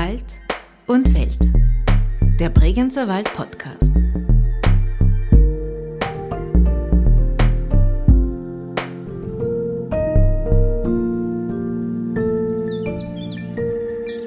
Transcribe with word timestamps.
Wald 0.00 0.40
und 0.86 1.12
Welt. 1.12 1.36
Der 2.38 2.48
Bregenzer 2.48 3.06
Wald 3.06 3.30
Podcast. 3.34 3.92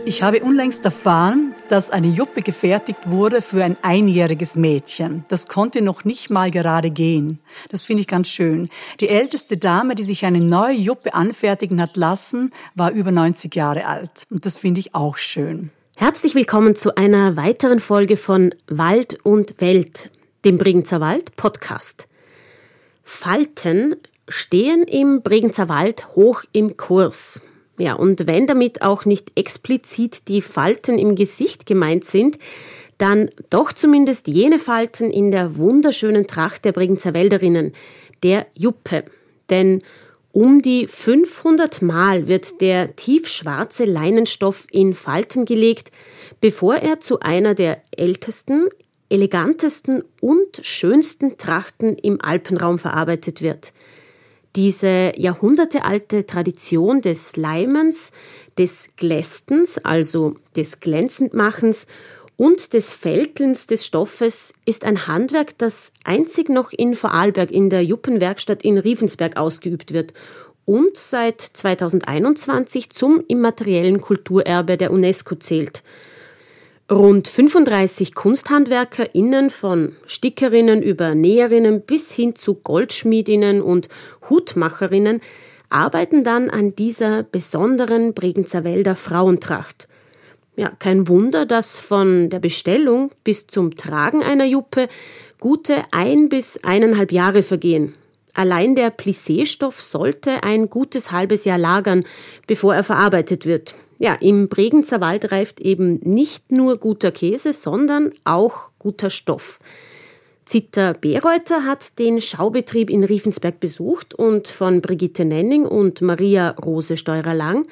Ich 0.05 0.21
habe 0.21 0.43
unlängst 0.43 0.85
erfahren, 0.85 1.52
dass 1.73 1.89
eine 1.89 2.05
Juppe 2.05 2.43
gefertigt 2.43 3.09
wurde 3.09 3.41
für 3.41 3.63
ein 3.63 3.77
einjähriges 3.81 4.55
Mädchen. 4.57 5.25
Das 5.27 5.47
konnte 5.47 5.81
noch 5.81 6.05
nicht 6.05 6.29
mal 6.29 6.51
gerade 6.51 6.91
gehen. 6.91 7.39
Das 7.71 7.83
finde 7.85 8.01
ich 8.01 8.07
ganz 8.07 8.27
schön. 8.29 8.69
Die 8.99 9.09
älteste 9.09 9.57
Dame, 9.57 9.95
die 9.95 10.03
sich 10.03 10.23
eine 10.23 10.39
neue 10.39 10.75
Juppe 10.75 11.15
anfertigen 11.15 11.81
hat 11.81 11.97
lassen, 11.97 12.51
war 12.75 12.91
über 12.91 13.11
90 13.11 13.55
Jahre 13.55 13.87
alt. 13.87 14.27
Und 14.29 14.45
das 14.45 14.59
finde 14.59 14.81
ich 14.81 14.93
auch 14.93 15.17
schön. 15.17 15.71
Herzlich 15.97 16.35
willkommen 16.35 16.75
zu 16.75 16.95
einer 16.95 17.37
weiteren 17.37 17.79
Folge 17.79 18.17
von 18.17 18.53
Wald 18.67 19.25
und 19.25 19.59
Welt, 19.59 20.11
dem 20.45 20.59
Bregenzer 20.59 21.01
Wald 21.01 21.35
Podcast. 21.37 22.07
Falten 23.01 23.95
stehen 24.27 24.83
im 24.83 25.23
Bregenzer 25.23 25.69
Wald 25.69 26.15
hoch 26.15 26.43
im 26.51 26.77
Kurs. 26.77 27.41
Ja, 27.77 27.93
und 27.93 28.27
wenn 28.27 28.45
damit 28.45 28.81
auch 28.81 29.05
nicht 29.05 29.31
explizit 29.35 30.27
die 30.27 30.41
Falten 30.41 30.99
im 30.99 31.15
Gesicht 31.15 31.65
gemeint 31.65 32.05
sind, 32.05 32.37
dann 32.99 33.31
doch 33.49 33.73
zumindest 33.73 34.27
jene 34.27 34.59
Falten 34.59 35.09
in 35.09 35.31
der 35.31 35.57
wunderschönen 35.57 36.27
Tracht 36.27 36.65
der 36.65 36.71
Bregenzer 36.71 37.13
Wälderinnen, 37.13 37.73
der 38.21 38.45
Juppe. 38.53 39.05
Denn 39.49 39.81
um 40.31 40.61
die 40.61 40.87
500 40.87 41.81
Mal 41.81 42.27
wird 42.27 42.61
der 42.61 42.95
tiefschwarze 42.95 43.85
Leinenstoff 43.85 44.67
in 44.71 44.93
Falten 44.93 45.45
gelegt, 45.45 45.91
bevor 46.41 46.75
er 46.75 46.99
zu 46.99 47.19
einer 47.19 47.55
der 47.55 47.81
ältesten, 47.91 48.67
elegantesten 49.09 50.03
und 50.21 50.59
schönsten 50.61 51.37
Trachten 51.37 51.97
im 51.97 52.21
Alpenraum 52.21 52.77
verarbeitet 52.77 53.41
wird 53.41 53.73
diese 54.55 55.13
jahrhundertealte 55.15 56.25
Tradition 56.25 57.01
des 57.01 57.35
Leimens, 57.35 58.11
des 58.57 58.89
Glästens, 58.97 59.77
also 59.79 60.35
des 60.55 60.79
Glänzendmachens 60.79 61.87
und 62.37 62.73
des 62.73 62.93
Fältelns 62.93 63.67
des 63.67 63.85
Stoffes 63.85 64.53
ist 64.65 64.85
ein 64.85 65.07
Handwerk, 65.07 65.57
das 65.57 65.91
einzig 66.03 66.49
noch 66.49 66.71
in 66.71 66.95
Vorarlberg 66.95 67.51
in 67.51 67.69
der 67.69 67.83
Juppenwerkstatt 67.83 68.63
in 68.63 68.77
Riefensberg 68.77 69.37
ausgeübt 69.37 69.93
wird 69.93 70.13
und 70.65 70.97
seit 70.97 71.41
2021 71.41 72.89
zum 72.89 73.23
immateriellen 73.27 74.01
Kulturerbe 74.01 74.77
der 74.77 74.91
UNESCO 74.91 75.35
zählt. 75.35 75.83
Rund 76.93 77.27
35 77.27 78.13
KunsthandwerkerInnen 78.13 79.49
von 79.49 79.95
Stickerinnen 80.05 80.83
über 80.83 81.15
Näherinnen 81.15 81.81
bis 81.81 82.11
hin 82.11 82.35
zu 82.35 82.53
Goldschmiedinnen 82.53 83.63
und 83.63 83.89
Hutmacherinnen 84.29 85.19
arbeiten 85.69 86.23
dann 86.23 86.51
an 86.51 86.75
dieser 86.75 87.23
besonderen 87.23 88.13
Bregenzer 88.13 88.63
Wälder 88.63 88.95
Frauentracht. 88.95 89.87
Ja, 90.55 90.71
kein 90.77 91.07
Wunder, 91.07 91.47
dass 91.47 91.79
von 91.79 92.29
der 92.29 92.39
Bestellung 92.39 93.09
bis 93.23 93.47
zum 93.47 93.75
Tragen 93.75 94.21
einer 94.21 94.45
Juppe 94.45 94.87
gute 95.39 95.83
ein 95.91 96.29
bis 96.29 96.63
eineinhalb 96.63 97.11
Jahre 97.11 97.41
vergehen. 97.41 97.93
Allein 98.35 98.75
der 98.75 98.95
Plissé-Stoff 98.95 99.81
sollte 99.81 100.43
ein 100.43 100.69
gutes 100.69 101.11
halbes 101.11 101.43
Jahr 101.43 101.57
lagern, 101.57 102.05
bevor 102.45 102.75
er 102.75 102.83
verarbeitet 102.83 103.47
wird. 103.47 103.73
Ja, 104.03 104.15
im 104.15 104.49
Bregenzer 104.49 104.99
Wald 104.99 105.31
reift 105.31 105.61
eben 105.61 106.01
nicht 106.03 106.51
nur 106.51 106.75
guter 106.75 107.13
Käse, 107.13 107.53
sondern 107.53 108.11
auch 108.25 108.71
guter 108.77 109.09
Stoff. 109.09 109.61
Zitter 110.43 110.93
Bereuter 110.93 111.63
hat 111.63 111.97
den 111.99 112.19
Schaubetrieb 112.19 112.89
in 112.89 113.05
Riefensberg 113.05 113.61
besucht 113.61 114.13
und 114.13 114.49
von 114.49 114.81
Brigitte 114.81 115.23
Nenning 115.23 115.65
und 115.65 116.01
Maria 116.01 116.49
Rose 116.49 116.97
Steurer-Lang 116.97 117.65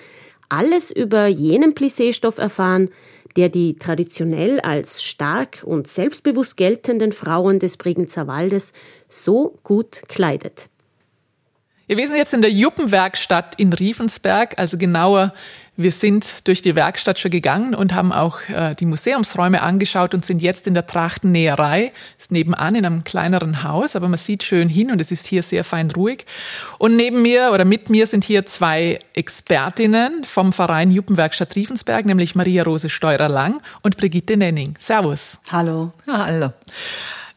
alles 0.47 0.89
über 0.89 1.27
jenen 1.27 1.75
Plissé-Stoff 1.75 2.37
erfahren, 2.37 2.91
der 3.35 3.49
die 3.49 3.75
traditionell 3.75 4.61
als 4.61 5.03
stark 5.03 5.63
und 5.65 5.89
selbstbewusst 5.89 6.55
geltenden 6.55 7.11
Frauen 7.11 7.59
des 7.59 7.75
Bregenzer 7.75 8.27
Waldes 8.27 8.71
so 9.09 9.59
gut 9.63 10.03
kleidet. 10.07 10.69
Ja, 11.91 11.97
wir 11.97 12.07
sind 12.07 12.15
jetzt 12.15 12.33
in 12.33 12.41
der 12.41 12.51
Juppenwerkstatt 12.51 13.59
in 13.59 13.73
Riefensberg, 13.73 14.57
also 14.57 14.77
genauer 14.77 15.33
wir 15.83 15.91
sind 15.91 16.47
durch 16.47 16.61
die 16.61 16.75
Werkstatt 16.75 17.19
schon 17.19 17.31
gegangen 17.31 17.75
und 17.75 17.93
haben 17.93 18.11
auch 18.11 18.41
äh, 18.49 18.75
die 18.75 18.85
Museumsräume 18.85 19.61
angeschaut 19.61 20.13
und 20.13 20.25
sind 20.25 20.41
jetzt 20.41 20.67
in 20.67 20.73
der 20.73 20.85
Trachtennäherei. 20.85 21.91
Ist 22.17 22.31
nebenan 22.31 22.75
in 22.75 22.85
einem 22.85 23.03
kleineren 23.03 23.63
Haus, 23.63 23.95
aber 23.95 24.07
man 24.07 24.17
sieht 24.17 24.43
schön 24.43 24.69
hin 24.69 24.91
und 24.91 25.01
es 25.01 25.11
ist 25.11 25.27
hier 25.27 25.43
sehr 25.43 25.63
fein 25.63 25.91
ruhig. 25.91 26.25
Und 26.77 26.95
neben 26.95 27.21
mir 27.21 27.51
oder 27.53 27.65
mit 27.65 27.89
mir 27.89 28.07
sind 28.07 28.23
hier 28.23 28.45
zwei 28.45 28.99
Expertinnen 29.13 30.23
vom 30.23 30.53
Verein 30.53 30.91
Juppenwerkstatt 30.91 31.55
Riefensberg, 31.55 32.05
nämlich 32.05 32.35
Maria 32.35 32.63
Rose 32.63 32.89
Steurer-Lang 32.89 33.61
und 33.81 33.97
Brigitte 33.97 34.37
Nenning. 34.37 34.75
Servus. 34.79 35.37
Hallo. 35.51 35.91
Ja, 36.07 36.25
hallo. 36.25 36.53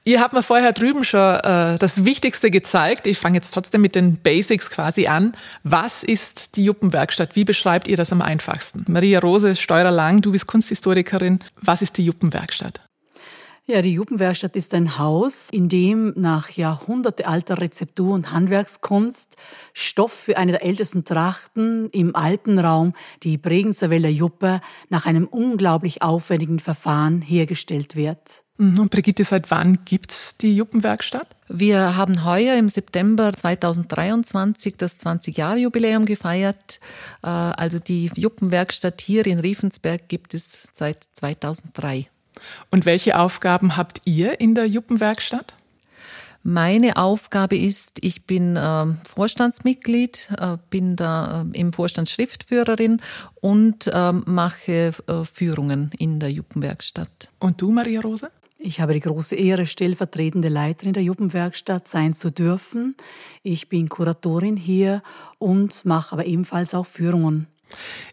Ihr 0.07 0.21
habt 0.21 0.35
mir 0.35 0.43
vorher 0.43 0.75
drüben 0.75 1.03
schon 1.03 1.37
äh, 1.37 1.79
das 1.79 2.05
Wichtigste 2.05 2.51
gezeigt. 2.51 3.07
Ich 3.07 3.19
fange 3.19 3.37
jetzt 3.37 3.53
trotzdem 3.53 3.81
mit 3.81 3.95
den 3.95 4.19
Basics 4.19 4.69
quasi 4.69 5.07
an. 5.07 5.33
Was 5.63 6.05
ist 6.05 6.57
die 6.57 6.65
Juppenwerkstatt? 6.65 7.37
Wie 7.37 7.45
beschreibt 7.45 7.89
ihr 7.89 7.97
das 7.97 8.13
am 8.13 8.21
einfachsten? 8.21 8.85
Maria 8.87 9.19
Rose, 9.21 9.55
Steuerlang, 9.55 10.21
du 10.21 10.33
bist 10.33 10.47
Kunsthistorikerin. 10.47 11.39
Was 11.63 11.81
ist 11.81 11.97
die 11.97 12.05
Juppenwerkstatt? 12.05 12.83
Ja, 13.65 13.81
die 13.81 13.95
Juppenwerkstatt 13.95 14.57
ist 14.57 14.75
ein 14.75 14.99
Haus, 14.99 15.49
in 15.51 15.71
dem 15.71 16.13
nach 16.17 16.51
jahrhundertealter 16.51 17.63
Rezeptur 17.63 18.13
und 18.13 18.31
Handwerkskunst 18.31 19.37
Stoff 19.73 20.13
für 20.13 20.37
eine 20.37 20.53
der 20.53 20.65
ältesten 20.65 21.07
Trachten 21.07 21.89
im 21.89 22.15
Alpenraum, 22.15 22.93
die 23.23 23.39
Bregenzer 23.39 23.91
Juppe, 23.91 24.61
nach 24.91 25.07
einem 25.07 25.27
unglaublich 25.27 26.03
aufwendigen 26.03 26.59
Verfahren 26.59 27.23
hergestellt 27.23 27.97
wird. 27.97 28.44
Mhm. 28.57 28.79
Und 28.79 28.91
Brigitte, 28.91 29.25
seit 29.25 29.51
wann 29.51 29.85
gibt's 29.85 30.37
die 30.37 30.55
Juppenwerkstatt? 30.55 31.27
Wir 31.49 31.97
haben 31.97 32.25
heuer 32.25 32.57
im 32.57 32.69
September 32.69 33.33
2023 33.33 34.77
das 34.77 35.05
20-Jahre-Jubiläum 35.05 36.05
gefeiert. 36.05 36.79
Äh, 37.23 37.29
also 37.29 37.79
die 37.79 38.11
Juppenwerkstatt 38.15 39.01
hier 39.01 39.27
in 39.27 39.41
Riefensberg 39.41 40.09
gibt 40.09 40.35
es 40.35 40.69
seit 40.73 41.03
2003. 41.03 42.07
Und 42.71 42.87
welche 42.87 43.19
Aufgaben 43.19 43.77
habt 43.77 44.03
ihr 44.05 44.41
in 44.41 44.55
der 44.55 44.67
Juppenwerkstatt? 44.67 45.55
Meine 46.47 46.99
Aufgabe 46.99 47.57
ist, 47.57 47.99
ich 48.03 48.27
bin 48.27 48.57
äh, 48.57 48.87
Vorstandsmitglied, 49.05 50.29
äh, 50.37 50.59
bin 50.69 50.95
da 50.95 51.43
äh, 51.43 51.59
im 51.59 51.73
Vorstand 51.73 52.11
Schriftführerin 52.11 53.01
und 53.41 53.91
ähm, 53.91 54.25
mache 54.27 54.93
äh, 55.07 55.25
Führungen 55.25 55.91
in 55.99 56.21
der 56.21 56.31
Juppenwerkstatt. 56.31 57.31
Und 57.39 57.63
du, 57.63 57.71
Maria 57.73 58.03
Rose? 58.03 58.31
Ich 58.67 58.81
habe 58.81 58.95
die 58.95 59.01
große 59.01 59.37
Ehre, 59.37 59.67
stellvertretende 59.67 60.49
Leiterin 60.49 60.95
der 60.95 61.03
Jugendwerkstatt 61.03 61.87
sein 61.87 62.15
zu 62.15 62.31
dürfen. 62.31 62.97
Ich 63.43 63.69
bin 63.69 63.91
Kuratorin 63.91 64.57
hier 64.57 65.03
und 65.37 65.85
mache 65.85 66.13
aber 66.13 66.25
ebenfalls 66.25 66.75
auch 66.75 66.87
Führungen. 66.87 67.47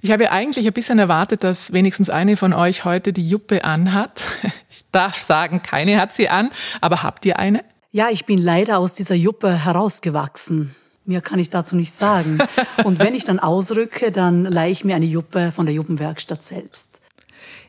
Ich 0.01 0.11
habe 0.11 0.29
eigentlich 0.29 0.67
ein 0.67 0.73
bisschen 0.73 0.99
erwartet, 0.99 1.45
dass 1.45 1.71
wenigstens 1.71 2.09
eine 2.09 2.35
von 2.35 2.51
euch 2.51 2.83
heute 2.83 3.13
die 3.13 3.27
Juppe 3.27 3.63
anhat. 3.63 4.25
Ich 4.69 4.85
darf 4.91 5.17
sagen, 5.17 5.61
keine 5.61 6.01
hat 6.01 6.11
sie 6.11 6.27
an, 6.27 6.49
aber 6.81 7.01
habt 7.01 7.25
ihr 7.25 7.39
eine? 7.39 7.63
Ja, 7.91 8.09
ich 8.09 8.25
bin 8.25 8.37
leider 8.37 8.77
aus 8.77 8.91
dieser 8.91 9.15
Juppe 9.15 9.63
herausgewachsen. 9.63 10.75
Mehr 11.05 11.21
kann 11.21 11.39
ich 11.39 11.49
dazu 11.49 11.77
nicht 11.77 11.93
sagen. 11.93 12.39
Und 12.83 12.99
wenn 12.99 13.15
ich 13.15 13.23
dann 13.23 13.39
ausrücke, 13.39 14.11
dann 14.11 14.43
leihe 14.43 14.71
ich 14.71 14.83
mir 14.83 14.95
eine 14.95 15.05
Juppe 15.05 15.53
von 15.53 15.65
der 15.65 15.75
Juppenwerkstatt 15.75 16.43
selbst. 16.43 17.00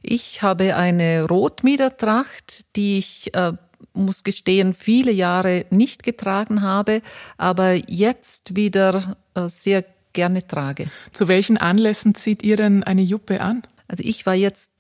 Ich 0.03 0.43
habe 0.43 0.77
eine 0.77 1.25
Rotmiedertracht, 1.25 2.77
die 2.77 2.99
ich, 2.99 3.35
äh, 3.35 3.53
muss 3.95 4.25
gestehen, 4.25 4.75
viele 4.75 5.13
Jahre 5.13 5.67
nicht 5.71 6.03
getragen 6.03 6.63
habe, 6.63 7.03
aber 7.37 7.75
jetzt 7.75 8.57
wieder 8.57 9.17
äh, 9.35 9.49
sehr 9.49 9.85
gerne 10.13 10.47
trage. 10.47 10.91
Zu 11.13 11.29
welchen 11.29 11.57
Anlässen 11.57 12.15
zieht 12.15 12.43
ihr 12.43 12.57
denn 12.57 12.83
eine 12.83 13.03
Juppe 13.03 13.41
an? 13.41 13.63
Also 13.89 14.05
ich 14.05 14.27
war 14.27 14.35
jetzt 14.35 14.71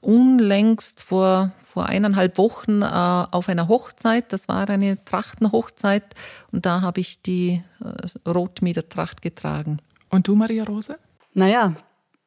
unlängst 0.00 1.02
vor, 1.02 1.52
vor 1.64 1.86
eineinhalb 1.86 2.38
Wochen 2.38 2.82
äh, 2.82 2.84
auf 2.84 3.48
einer 3.48 3.68
Hochzeit. 3.68 4.32
Das 4.32 4.48
war 4.48 4.68
eine 4.68 5.04
Trachtenhochzeit 5.04 6.04
und 6.52 6.66
da 6.66 6.80
habe 6.80 7.00
ich 7.00 7.22
die 7.22 7.62
äh, 7.80 8.28
Rotmiedertracht 8.28 9.22
getragen. 9.22 9.78
Und 10.10 10.28
du, 10.28 10.34
Maria 10.34 10.64
Rose? 10.64 10.98
Naja, 11.34 11.74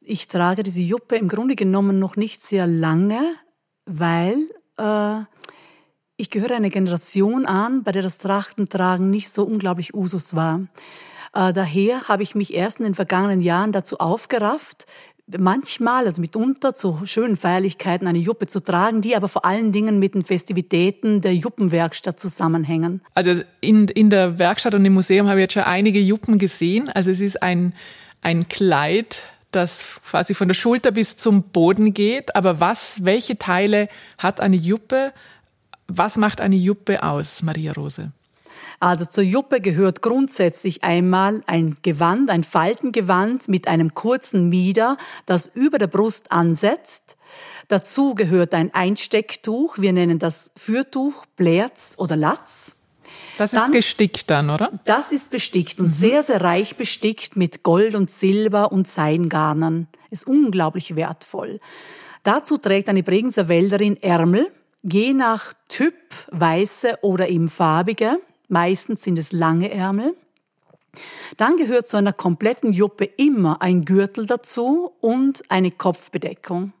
ich 0.04 0.28
trage 0.28 0.62
diese 0.62 0.82
Juppe 0.82 1.16
im 1.16 1.28
Grunde 1.28 1.54
genommen 1.54 1.98
noch 1.98 2.16
nicht 2.16 2.42
sehr 2.42 2.66
lange, 2.66 3.20
weil 3.86 4.36
äh, 4.78 5.20
ich 6.16 6.30
gehöre 6.30 6.56
einer 6.56 6.70
Generation 6.70 7.46
an, 7.46 7.82
bei 7.82 7.92
der 7.92 8.02
das 8.02 8.18
Trachtentragen 8.18 9.10
nicht 9.10 9.30
so 9.30 9.44
unglaublich 9.44 9.94
Usus 9.94 10.34
war. 10.34 10.66
Äh, 11.34 11.52
daher 11.52 12.08
habe 12.08 12.22
ich 12.22 12.34
mich 12.34 12.54
erst 12.54 12.78
in 12.78 12.84
den 12.84 12.94
vergangenen 12.94 13.40
Jahren 13.40 13.72
dazu 13.72 13.98
aufgerafft, 13.98 14.86
manchmal, 15.38 16.06
also 16.06 16.20
mitunter 16.20 16.74
zu 16.74 17.00
schönen 17.04 17.36
Feierlichkeiten 17.36 18.06
eine 18.06 18.18
Juppe 18.18 18.46
zu 18.46 18.60
tragen, 18.60 19.00
die 19.00 19.16
aber 19.16 19.28
vor 19.28 19.44
allen 19.44 19.72
Dingen 19.72 19.98
mit 19.98 20.14
den 20.14 20.22
Festivitäten 20.22 21.20
der 21.20 21.34
Juppenwerkstatt 21.34 22.18
zusammenhängen. 22.18 23.00
Also 23.14 23.40
in, 23.60 23.88
in 23.88 24.10
der 24.10 24.38
Werkstatt 24.38 24.74
und 24.74 24.84
im 24.84 24.92
Museum 24.94 25.28
habe 25.28 25.40
ich 25.40 25.44
jetzt 25.44 25.54
schon 25.54 25.62
einige 25.62 26.00
Juppen 26.00 26.38
gesehen. 26.38 26.88
Also 26.88 27.10
es 27.10 27.20
ist 27.20 27.42
ein, 27.42 27.72
ein 28.20 28.48
Kleid, 28.48 29.22
das 29.52 30.00
quasi 30.04 30.34
von 30.34 30.48
der 30.48 30.54
Schulter 30.54 30.90
bis 30.90 31.16
zum 31.16 31.44
Boden 31.44 31.94
geht. 31.94 32.34
Aber 32.34 32.60
was, 32.60 33.04
welche 33.04 33.38
Teile 33.38 33.88
hat 34.18 34.40
eine 34.40 34.56
Juppe? 34.56 35.12
Was 35.86 36.16
macht 36.16 36.40
eine 36.40 36.56
Juppe 36.56 37.02
aus, 37.02 37.42
Maria 37.42 37.72
Rose? 37.72 38.12
Also 38.80 39.04
zur 39.04 39.22
Juppe 39.22 39.60
gehört 39.60 40.02
grundsätzlich 40.02 40.82
einmal 40.82 41.42
ein 41.46 41.76
Gewand, 41.82 42.30
ein 42.30 42.42
Faltengewand 42.42 43.46
mit 43.46 43.68
einem 43.68 43.94
kurzen 43.94 44.48
Mieder, 44.48 44.96
das 45.24 45.46
über 45.46 45.78
der 45.78 45.86
Brust 45.86 46.32
ansetzt. 46.32 47.16
Dazu 47.68 48.16
gehört 48.16 48.54
ein 48.54 48.74
Einstecktuch, 48.74 49.78
wir 49.78 49.92
nennen 49.92 50.18
das 50.18 50.50
Fürtuch, 50.56 51.26
Blerz 51.36 51.94
oder 51.96 52.16
Latz. 52.16 52.74
Das 53.38 53.52
dann, 53.52 53.64
ist 53.64 53.72
gestickt 53.72 54.30
dann, 54.30 54.50
oder? 54.50 54.70
Das 54.84 55.12
ist 55.12 55.30
bestickt 55.30 55.78
und 55.78 55.86
mhm. 55.86 55.90
sehr, 55.90 56.22
sehr 56.22 56.40
reich 56.40 56.76
bestickt 56.76 57.36
mit 57.36 57.62
Gold 57.62 57.94
und 57.94 58.10
Silber 58.10 58.72
und 58.72 58.86
Seidengarnern. 58.86 59.88
Ist 60.10 60.26
unglaublich 60.26 60.96
wertvoll. 60.96 61.60
Dazu 62.22 62.58
trägt 62.58 62.88
eine 62.88 63.02
Bregenzer 63.02 63.48
Wälderin 63.48 64.00
Ärmel, 64.02 64.50
je 64.82 65.12
nach 65.12 65.54
Typ 65.68 65.94
weiße 66.30 66.98
oder 67.02 67.28
eben 67.28 67.48
farbige. 67.48 68.18
Meistens 68.48 69.02
sind 69.02 69.18
es 69.18 69.32
lange 69.32 69.70
Ärmel. 69.70 70.14
Dann 71.36 71.56
gehört 71.56 71.88
zu 71.88 71.96
einer 71.96 72.12
kompletten 72.12 72.72
Juppe 72.72 73.04
immer 73.04 73.62
ein 73.62 73.84
Gürtel 73.84 74.26
dazu 74.26 74.92
und 75.00 75.42
eine 75.50 75.70
Kopfbedeckung. 75.70 76.72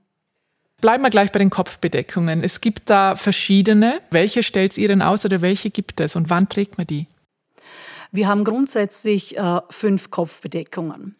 Bleiben 0.82 1.04
wir 1.04 1.10
gleich 1.10 1.30
bei 1.30 1.38
den 1.38 1.48
Kopfbedeckungen. 1.48 2.42
Es 2.42 2.60
gibt 2.60 2.90
da 2.90 3.14
verschiedene. 3.14 4.00
Welche 4.10 4.42
stellt 4.42 4.76
ihr 4.76 4.88
denn 4.88 5.00
aus 5.00 5.24
oder 5.24 5.40
welche 5.40 5.70
gibt 5.70 6.00
es 6.00 6.16
und 6.16 6.28
wann 6.28 6.48
trägt 6.48 6.76
man 6.76 6.88
die? 6.88 7.06
Wir 8.10 8.26
haben 8.26 8.42
grundsätzlich 8.42 9.38
äh, 9.38 9.60
fünf 9.70 10.10
Kopfbedeckungen. 10.10 11.14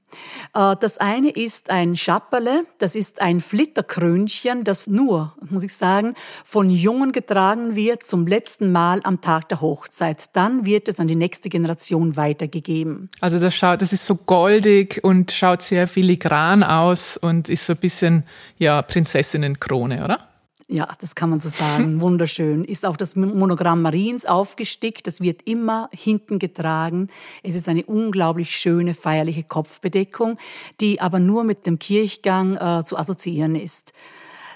Äh, 0.54 0.76
das 0.80 0.98
eine 0.98 1.30
ist 1.30 1.70
ein 1.70 1.96
Schapperle, 1.96 2.64
das 2.78 2.94
ist 2.94 3.20
ein 3.20 3.40
Flitterkrönchen, 3.40 4.64
das 4.64 4.86
nur, 4.86 5.34
muss 5.48 5.62
ich 5.62 5.74
sagen, 5.74 6.14
von 6.44 6.70
Jungen 6.70 7.12
getragen 7.12 7.76
wird 7.76 8.04
zum 8.04 8.26
letzten 8.26 8.72
Mal 8.72 9.00
am 9.04 9.20
Tag 9.20 9.48
der 9.48 9.60
Hochzeit. 9.60 10.34
Dann 10.34 10.66
wird 10.66 10.88
es 10.88 11.00
an 11.00 11.08
die 11.08 11.14
nächste 11.14 11.48
Generation 11.48 12.16
weitergegeben. 12.16 13.10
Also 13.20 13.38
das 13.38 13.54
schaut, 13.54 13.82
das 13.82 13.92
ist 13.92 14.06
so 14.06 14.16
goldig 14.16 15.00
und 15.02 15.32
schaut 15.32 15.62
sehr 15.62 15.88
filigran 15.88 16.62
aus 16.62 17.16
und 17.16 17.48
ist 17.48 17.66
so 17.66 17.74
ein 17.74 17.78
bisschen, 17.78 18.24
ja, 18.58 18.82
Prinzessinnenkrone, 18.82 20.04
oder? 20.04 20.31
Ja, 20.72 20.88
das 21.00 21.14
kann 21.14 21.28
man 21.28 21.38
so 21.38 21.50
sagen. 21.50 22.00
Wunderschön. 22.00 22.64
Ist 22.64 22.86
auch 22.86 22.96
das 22.96 23.14
Monogramm 23.14 23.82
Mariens 23.82 24.24
aufgestickt. 24.24 25.06
Das 25.06 25.20
wird 25.20 25.42
immer 25.46 25.90
hinten 25.92 26.38
getragen. 26.38 27.08
Es 27.42 27.54
ist 27.54 27.68
eine 27.68 27.84
unglaublich 27.84 28.56
schöne, 28.56 28.94
feierliche 28.94 29.42
Kopfbedeckung, 29.42 30.38
die 30.80 31.00
aber 31.00 31.18
nur 31.18 31.44
mit 31.44 31.66
dem 31.66 31.78
Kirchgang 31.78 32.56
äh, 32.56 32.84
zu 32.84 32.96
assoziieren 32.96 33.54
ist. 33.54 33.92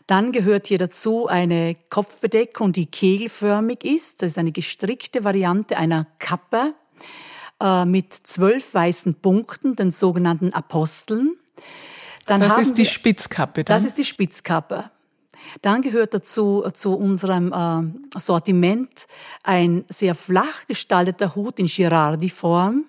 Dann 0.07 0.33
gehört 0.33 0.69
hier 0.69 0.79
dazu 0.79 1.27
eine 1.27 1.77
Kopfbedeckung, 1.91 2.73
die 2.73 2.87
kegelförmig 2.87 3.85
ist. 3.85 4.23
Das 4.23 4.33
ist 4.33 4.39
eine 4.39 4.53
gestrickte 4.53 5.23
Variante 5.23 5.77
einer 5.77 6.07
Kappe 6.19 6.73
äh, 7.61 7.85
mit 7.85 8.15
zwölf 8.15 8.73
weißen 8.73 9.17
Punkten, 9.17 9.77
den 9.77 9.91
sogenannten 9.91 10.55
Aposteln. 10.55 11.37
Dann 12.25 12.41
das 12.41 12.57
ist 12.57 12.79
die 12.79 12.85
wir, 12.85 12.91
Spitzkappe. 12.91 13.65
Dann? 13.65 13.77
Das 13.77 13.85
ist 13.85 13.99
die 13.99 14.05
Spitzkappe. 14.05 14.91
Dann 15.63 15.83
gehört 15.83 16.15
dazu 16.15 16.65
zu 16.73 16.95
unserem 16.95 17.53
äh, 17.53 18.19
Sortiment 18.19 19.07
ein 19.43 19.85
sehr 19.89 20.15
flach 20.15 20.67
gestalteter 20.67 21.35
Hut 21.35 21.59
in 21.59 21.67
Girardi-Form, 21.67 22.85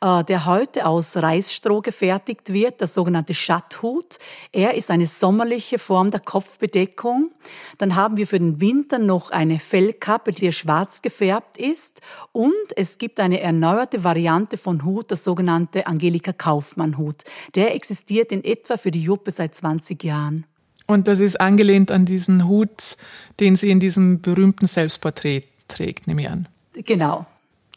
äh, 0.00 0.24
der 0.24 0.46
heute 0.46 0.86
aus 0.86 1.16
Reisstroh 1.16 1.80
gefertigt 1.80 2.52
wird, 2.52 2.80
der 2.80 2.88
sogenannte 2.88 3.34
Schatthut. 3.34 4.18
Er 4.52 4.74
ist 4.74 4.90
eine 4.90 5.06
sommerliche 5.06 5.78
Form 5.78 6.10
der 6.10 6.20
Kopfbedeckung. 6.20 7.30
Dann 7.78 7.96
haben 7.96 8.16
wir 8.16 8.26
für 8.26 8.38
den 8.38 8.60
Winter 8.60 8.98
noch 8.98 9.30
eine 9.30 9.58
Fellkappe, 9.58 10.32
die 10.32 10.52
schwarz 10.52 11.02
gefärbt 11.02 11.56
ist. 11.56 12.00
Und 12.32 12.52
es 12.76 12.98
gibt 12.98 13.20
eine 13.20 13.40
erneuerte 13.40 14.04
Variante 14.04 14.56
von 14.56 14.84
Hut, 14.84 15.10
der 15.10 15.16
sogenannte 15.16 15.86
Angelika 15.86 16.32
Kaufmann-Hut. 16.32 17.24
Der 17.54 17.74
existiert 17.74 18.32
in 18.32 18.44
etwa 18.44 18.76
für 18.76 18.90
die 18.90 19.02
Juppe 19.02 19.30
seit 19.30 19.54
20 19.54 20.02
Jahren. 20.04 20.46
Und 20.86 21.08
das 21.08 21.20
ist 21.20 21.40
angelehnt 21.40 21.90
an 21.90 22.04
diesen 22.04 22.46
Hut, 22.48 22.96
den 23.40 23.56
sie 23.56 23.70
in 23.70 23.80
diesem 23.80 24.20
berühmten 24.20 24.66
Selbstporträt 24.66 25.44
trägt, 25.68 26.06
nehme 26.06 26.22
ich 26.22 26.28
an. 26.28 26.48
Genau. 26.74 27.26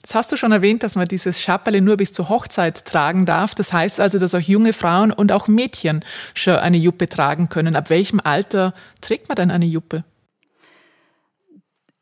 Jetzt 0.02 0.14
hast 0.14 0.32
du 0.32 0.38
schon 0.38 0.52
erwähnt, 0.52 0.84
dass 0.84 0.96
man 0.96 1.08
dieses 1.08 1.42
Schapperle 1.42 1.82
nur 1.82 1.98
bis 1.98 2.14
zur 2.14 2.30
Hochzeit 2.30 2.86
tragen 2.86 3.26
darf. 3.26 3.56
Das 3.56 3.74
heißt 3.74 4.00
also, 4.00 4.20
dass 4.20 4.36
auch 4.36 4.40
junge 4.40 4.72
Frauen 4.72 5.12
und 5.12 5.32
auch 5.32 5.48
Mädchen 5.48 6.06
schon 6.36 6.58
eine 6.58 6.78
Juppe 6.78 7.10
tragen 7.10 7.50
können. 7.50 7.76
Ab 7.76 7.90
welchem 7.90 8.20
Alter 8.20 8.76
trägt 9.02 9.30
man 9.30 9.36
dann 9.36 9.50
eine 9.50 9.66
Juppe? 9.66 10.04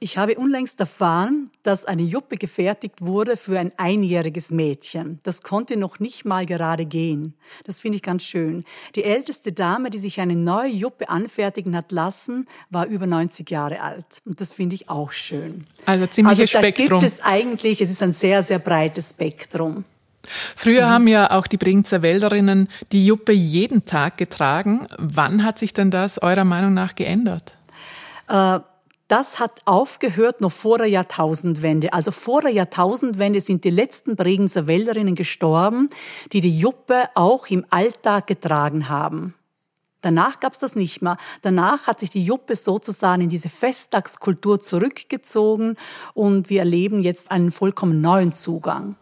Ich 0.03 0.17
habe 0.17 0.35
unlängst 0.35 0.81
erfahren, 0.81 1.49
dass 1.63 1.85
eine 1.85 2.01
Juppe 2.01 2.35
gefertigt 2.35 2.95
wurde 2.99 3.37
für 3.37 3.57
ein 3.57 3.71
einjähriges 3.77 4.51
Mädchen. 4.51 5.21
Das 5.23 5.43
konnte 5.43 5.77
noch 5.77 6.01
nicht 6.01 6.25
mal 6.25 6.45
gerade 6.45 6.85
gehen. 6.85 7.35
Das 7.63 7.79
finde 7.79 7.95
ich 7.95 8.01
ganz 8.01 8.23
schön. 8.23 8.65
Die 8.95 9.05
älteste 9.05 9.53
Dame, 9.53 9.91
die 9.91 9.99
sich 9.99 10.19
eine 10.19 10.35
neue 10.35 10.71
Juppe 10.71 11.07
anfertigen 11.07 11.73
hat 11.73 11.93
lassen, 11.93 12.49
war 12.69 12.85
über 12.87 13.07
90 13.07 13.49
Jahre 13.49 13.79
alt. 13.79 14.21
Und 14.25 14.41
das 14.41 14.51
finde 14.51 14.75
ich 14.75 14.89
auch 14.89 15.13
schön. 15.13 15.63
Also 15.85 16.05
ziemliches 16.05 16.53
also, 16.53 16.53
da 16.53 16.59
Spektrum. 16.59 16.99
gibt 16.99 17.03
es 17.09 17.21
eigentlich, 17.21 17.79
es 17.79 17.89
ist 17.89 18.03
ein 18.03 18.11
sehr, 18.11 18.43
sehr 18.43 18.59
breites 18.59 19.11
Spektrum. 19.11 19.85
Früher 20.27 20.87
mhm. 20.87 20.91
haben 20.91 21.07
ja 21.07 21.31
auch 21.31 21.47
die 21.47 21.55
Bregenzer 21.55 22.01
Wälderinnen 22.01 22.67
die 22.91 23.05
Juppe 23.05 23.31
jeden 23.31 23.85
Tag 23.85 24.17
getragen. 24.17 24.85
Wann 24.97 25.45
hat 25.45 25.59
sich 25.59 25.71
denn 25.71 25.91
das 25.91 26.21
eurer 26.21 26.43
Meinung 26.43 26.73
nach 26.73 26.93
geändert? 26.93 27.53
Äh, 28.27 28.59
das 29.07 29.39
hat 29.39 29.59
aufgehört 29.65 30.41
noch 30.41 30.51
vor 30.51 30.77
der 30.77 30.87
Jahrtausendwende. 30.87 31.93
Also 31.93 32.11
vor 32.11 32.41
der 32.41 32.51
Jahrtausendwende 32.51 33.41
sind 33.41 33.63
die 33.63 33.69
letzten 33.69 34.15
Bregenzer 34.15 34.67
Wälderinnen 34.67 35.15
gestorben, 35.15 35.89
die 36.31 36.41
die 36.41 36.57
Juppe 36.57 37.09
auch 37.15 37.47
im 37.47 37.65
Alltag 37.69 38.27
getragen 38.27 38.89
haben. 38.89 39.35
Danach 40.01 40.41
gab 40.41 40.53
es 40.53 40.59
das 40.59 40.75
nicht 40.75 41.01
mehr. 41.01 41.17
Danach 41.41 41.87
hat 41.87 42.01
sich 42.01 42.09
die 42.09 42.25
Juppe 42.25 42.55
sozusagen 42.55 43.21
in 43.21 43.29
diese 43.29 43.49
Festtagskultur 43.49 44.59
zurückgezogen 44.59 45.77
und 46.13 46.49
wir 46.49 46.59
erleben 46.59 47.01
jetzt 47.01 47.31
einen 47.31 47.51
vollkommen 47.51 48.01
neuen 48.01 48.33
Zugang. 48.33 48.97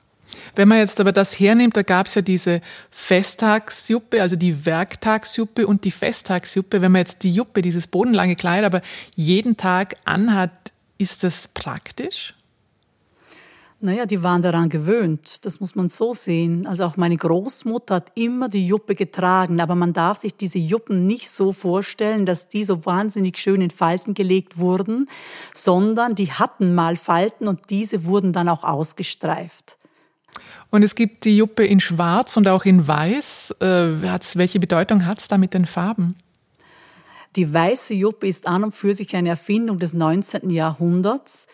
Wenn 0.55 0.67
man 0.67 0.79
jetzt 0.79 1.00
aber 1.00 1.11
das 1.11 1.39
hernimmt, 1.39 1.77
da 1.77 1.83
gab 1.83 2.07
es 2.07 2.15
ja 2.15 2.21
diese 2.21 2.61
Festtagsjuppe, 2.89 4.21
also 4.21 4.35
die 4.35 4.65
Werktagsjuppe 4.65 5.67
und 5.67 5.85
die 5.85 5.91
Festtagsjuppe. 5.91 6.81
Wenn 6.81 6.91
man 6.91 7.00
jetzt 7.00 7.23
die 7.23 7.31
Juppe, 7.31 7.61
dieses 7.61 7.88
bodenlange 7.88 8.35
Kleid, 8.35 8.63
aber 8.63 8.81
jeden 9.15 9.57
Tag 9.57 9.95
anhat, 10.05 10.51
ist 10.97 11.23
das 11.23 11.47
praktisch? 11.47 12.33
Naja, 13.83 14.05
die 14.05 14.21
waren 14.21 14.43
daran 14.43 14.69
gewöhnt. 14.69 15.43
Das 15.43 15.59
muss 15.59 15.73
man 15.73 15.89
so 15.89 16.13
sehen. 16.13 16.67
Also 16.67 16.85
auch 16.85 16.97
meine 16.97 17.17
Großmutter 17.17 17.95
hat 17.95 18.11
immer 18.13 18.47
die 18.47 18.67
Juppe 18.67 18.93
getragen, 18.93 19.59
aber 19.59 19.73
man 19.73 19.91
darf 19.91 20.19
sich 20.19 20.35
diese 20.35 20.59
Juppen 20.59 21.07
nicht 21.07 21.31
so 21.31 21.51
vorstellen, 21.51 22.27
dass 22.27 22.47
die 22.47 22.63
so 22.63 22.85
wahnsinnig 22.85 23.39
schön 23.39 23.59
in 23.59 23.71
Falten 23.71 24.13
gelegt 24.13 24.59
wurden, 24.59 25.09
sondern 25.55 26.13
die 26.13 26.31
hatten 26.31 26.75
mal 26.75 26.95
Falten 26.95 27.47
und 27.47 27.71
diese 27.71 28.05
wurden 28.05 28.33
dann 28.33 28.50
auch 28.50 28.63
ausgestreift. 28.63 29.79
Und 30.71 30.83
es 30.83 30.95
gibt 30.95 31.25
die 31.25 31.35
Juppe 31.35 31.65
in 31.65 31.81
Schwarz 31.81 32.37
und 32.37 32.47
auch 32.47 32.63
in 32.63 32.87
Weiß. 32.87 33.55
Äh, 33.59 33.65
welche 34.35 34.59
Bedeutung 34.59 35.05
hat 35.05 35.19
es 35.19 35.27
da 35.27 35.37
mit 35.37 35.53
den 35.53 35.65
Farben? 35.65 36.15
Die 37.35 37.53
weiße 37.53 37.93
Juppe 37.93 38.27
ist 38.27 38.47
an 38.47 38.63
und 38.63 38.75
für 38.75 38.93
sich 38.93 39.15
eine 39.15 39.29
Erfindung 39.29 39.79
des 39.79 39.93
19. 39.93 40.49
Jahrhunderts. 40.49 41.47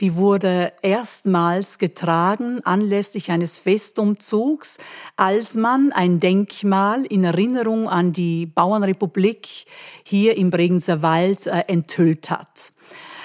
Die 0.00 0.14
wurde 0.14 0.72
erstmals 0.82 1.78
getragen 1.78 2.60
anlässlich 2.64 3.30
eines 3.30 3.58
Festumzugs, 3.58 4.78
als 5.16 5.54
man 5.54 5.90
ein 5.90 6.20
Denkmal 6.20 7.04
in 7.04 7.24
Erinnerung 7.24 7.88
an 7.88 8.12
die 8.12 8.46
Bauernrepublik 8.46 9.48
hier 10.04 10.36
im 10.36 10.50
Bregenzer 10.50 11.02
Wald 11.02 11.46
äh, 11.46 11.64
enthüllt 11.66 12.30
hat. 12.30 12.72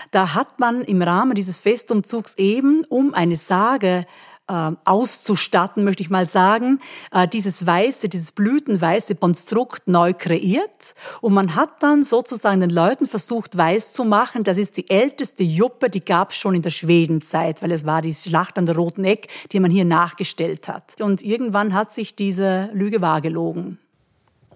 Da 0.10 0.34
hat 0.36 0.60
man 0.60 0.82
im 0.82 1.02
Rahmen 1.02 1.36
dieses 1.36 1.60
Festumzugs 1.60 2.36
eben, 2.38 2.86
um 2.86 3.14
eine 3.14 3.36
Sage 3.36 4.06
äh, 4.48 4.72
auszustatten, 4.86 5.84
möchte 5.84 6.04
ich 6.04 6.10
mal 6.10 6.26
sagen, 6.26 6.80
äh, 7.12 7.28
dieses 7.28 7.66
weiße, 7.66 8.10
dieses 8.10 8.32
blütenweiße 8.32 9.16
Konstrukt 9.16 9.88
neu 9.88 10.14
kreiert. 10.14 10.96
Und 11.22 11.34
man 11.34 11.56
hat 11.56 11.82
dann 11.82 12.04
sozusagen 12.04 12.60
den 12.60 12.70
Leuten 12.70 13.06
versucht, 13.06 13.58
weiß 13.58 13.94
zu 13.94 14.04
machen, 14.04 14.44
das 14.44 14.58
ist 14.58 14.78
die 14.78 14.90
älteste 14.90 15.44
Juppe, 15.44 15.90
die 15.90 16.04
gab 16.04 16.32
es 16.32 16.38
schon 16.38 16.56
in 16.56 16.62
der 16.62 16.72
Schwedenzeit, 16.72 17.62
weil 17.62 17.72
es 17.72 17.86
war 17.86 18.02
die 18.02 18.14
Schlacht 18.14 18.58
an 18.58 18.66
der 18.66 18.76
Roten 18.76 19.06
Eck, 19.06 19.28
die 19.52 19.60
man 19.60 19.72
hier 19.72 19.86
nachgestellt 19.86 20.68
hat. 20.68 21.00
Und 21.00 21.22
irgendwann 21.22 21.74
hat 21.74 21.94
sich 21.94 22.16
diese 22.16 22.70
Lüge 22.74 23.02
wahrgelogen. 23.02 23.80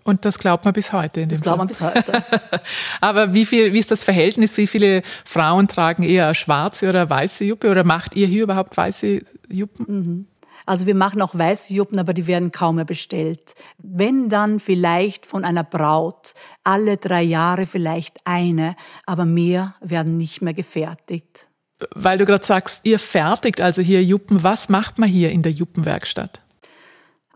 Und 0.08 0.24
das 0.24 0.40
glaubt 0.40 0.64
man 0.64 0.74
bis 0.74 0.94
heute. 0.94 1.20
In 1.20 1.28
das 1.28 1.42
glaubt 1.42 1.58
man 1.58 1.68
bis 1.68 1.82
heute. 1.82 2.24
Aber 3.02 3.34
wie 3.34 3.46
viel, 3.46 3.74
wie 3.74 3.80
ist 3.80 3.92
das 3.92 4.06
Verhältnis? 4.06 4.56
Wie 4.56 4.66
viele 4.66 5.02
Frauen 5.26 5.68
tragen 5.68 6.04
eher 6.04 6.34
schwarze 6.34 6.88
oder 6.88 7.10
weiße 7.10 7.44
Juppe? 7.44 7.70
Oder 7.70 7.84
macht 7.84 8.16
ihr 8.16 8.26
hier 8.26 8.44
überhaupt 8.44 8.78
weiße 8.78 9.20
Juppen? 9.50 9.86
Mhm. 9.86 10.28
Also 10.66 10.86
wir 10.86 10.96
machen 10.96 11.22
auch 11.22 11.38
weiße 11.38 11.74
Juppen, 11.74 12.00
aber 12.00 12.14
die 12.14 12.26
werden 12.26 12.54
kaum 12.54 12.78
mehr 12.78 12.86
bestellt. 12.86 13.54
Wenn 13.80 14.30
dann 14.30 14.62
vielleicht 14.62 15.26
von 15.26 15.44
einer 15.44 15.66
Braut, 15.66 16.36
alle 16.64 16.96
drei 16.96 17.24
Jahre 17.24 17.66
vielleicht 17.66 18.16
eine, 18.24 18.78
aber 19.06 19.26
mehr 19.26 19.76
werden 19.82 20.16
nicht 20.16 20.42
mehr 20.42 20.54
gefertigt. 20.54 21.50
Weil 21.94 22.18
du 22.18 22.26
gerade 22.26 22.46
sagst, 22.46 22.86
ihr 22.86 23.00
fertigt 23.00 23.60
also 23.60 23.82
hier 23.82 24.02
Juppen. 24.02 24.42
Was 24.42 24.70
macht 24.70 25.00
man 25.00 25.10
hier 25.10 25.32
in 25.32 25.42
der 25.42 25.52
Juppenwerkstatt? 25.52 26.40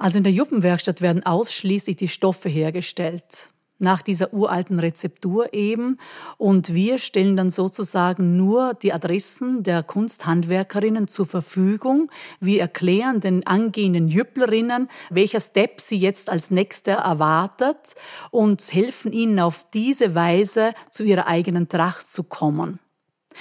Also 0.01 0.17
in 0.17 0.23
der 0.23 0.33
Juppenwerkstatt 0.33 1.01
werden 1.01 1.27
ausschließlich 1.27 1.95
die 1.95 2.07
Stoffe 2.07 2.49
hergestellt 2.49 3.51
nach 3.77 4.01
dieser 4.01 4.33
uralten 4.33 4.79
Rezeptur 4.79 5.53
eben. 5.53 5.99
Und 6.39 6.73
wir 6.73 6.97
stellen 6.97 7.37
dann 7.37 7.51
sozusagen 7.51 8.35
nur 8.35 8.73
die 8.73 8.93
Adressen 8.93 9.61
der 9.61 9.83
Kunsthandwerkerinnen 9.83 11.07
zur 11.07 11.27
Verfügung. 11.27 12.11
Wir 12.39 12.61
erklären 12.61 13.19
den 13.19 13.45
angehenden 13.45 14.07
Jüpplerinnen, 14.07 14.89
welcher 15.11 15.39
Step 15.39 15.79
sie 15.79 15.99
jetzt 15.99 16.31
als 16.31 16.49
nächster 16.49 16.93
erwartet 16.93 17.93
und 18.31 18.59
helfen 18.73 19.11
ihnen 19.11 19.39
auf 19.39 19.67
diese 19.71 20.15
Weise 20.15 20.73
zu 20.89 21.03
ihrer 21.03 21.27
eigenen 21.27 21.69
Tracht 21.69 22.11
zu 22.11 22.23
kommen. 22.23 22.79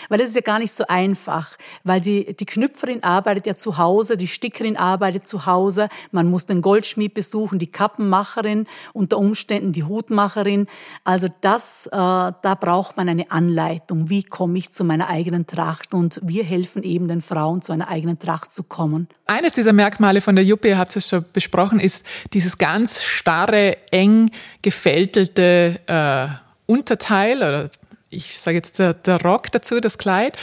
Weil 0.09 0.19
das 0.19 0.31
ist 0.31 0.35
ja 0.35 0.43
gar 0.43 0.59
nicht 0.59 0.75
so 0.75 0.85
einfach, 0.89 1.57
weil 1.85 2.01
die, 2.01 2.35
die 2.37 2.47
Knüpferin 2.47 3.03
arbeitet 3.03 3.47
ja 3.47 3.57
zu 3.57 3.79
Hause, 3.79 4.17
die 4.17 4.27
Stickerin 4.27 4.77
arbeitet 4.77 5.27
zu 5.27 5.47
Hause, 5.47 5.89
man 6.13 6.29
muss 6.29 6.47
den 6.47 6.63
Goldschmied 6.63 7.15
besuchen, 7.15 7.59
die 7.59 7.67
Kappenmacherin, 7.67 8.67
unter 8.93 9.19
Umständen 9.19 9.73
die 9.73 9.85
Hutmacherin. 9.85 10.67
Also 11.05 11.29
das, 11.41 11.87
äh, 11.87 11.91
da 11.91 12.57
braucht 12.59 12.97
man 12.97 13.09
eine 13.09 13.31
Anleitung. 13.31 14.11
Wie 14.11 14.23
komme 14.23 14.59
ich 14.59 14.73
zu 14.73 14.85
meiner 14.85 15.09
eigenen 15.09 15.47
Tracht? 15.47 15.95
Und 15.95 16.21
wir 16.23 16.45
helfen 16.45 16.83
eben 16.83 17.09
den 17.09 17.21
Frauen, 17.21 17.63
zu 17.63 17.73
einer 17.73 17.89
eigenen 17.89 18.19
Tracht 18.19 18.53
zu 18.53 18.63
kommen. 18.63 19.09
Eines 19.27 19.53
dieser 19.53 19.73
Merkmale 19.73 20.21
von 20.21 20.35
der 20.35 20.45
Juppe, 20.45 20.69
ihr 20.69 20.79
habt 20.79 20.97
es 20.97 21.09
schon 21.09 21.25
besprochen, 21.33 21.81
ist 21.81 22.05
dieses 22.33 22.59
ganz 22.59 23.03
starre, 23.03 23.77
eng 23.91 24.31
gefältelte 24.63 25.81
äh, 25.87 26.29
Unterteil 26.67 27.39
oder 27.39 27.71
ich 28.11 28.39
sage 28.39 28.57
jetzt 28.57 28.79
der, 28.79 28.95
der 28.95 29.23
Rock 29.23 29.51
dazu, 29.53 29.81
das 29.81 29.97
Kleid. 29.97 30.37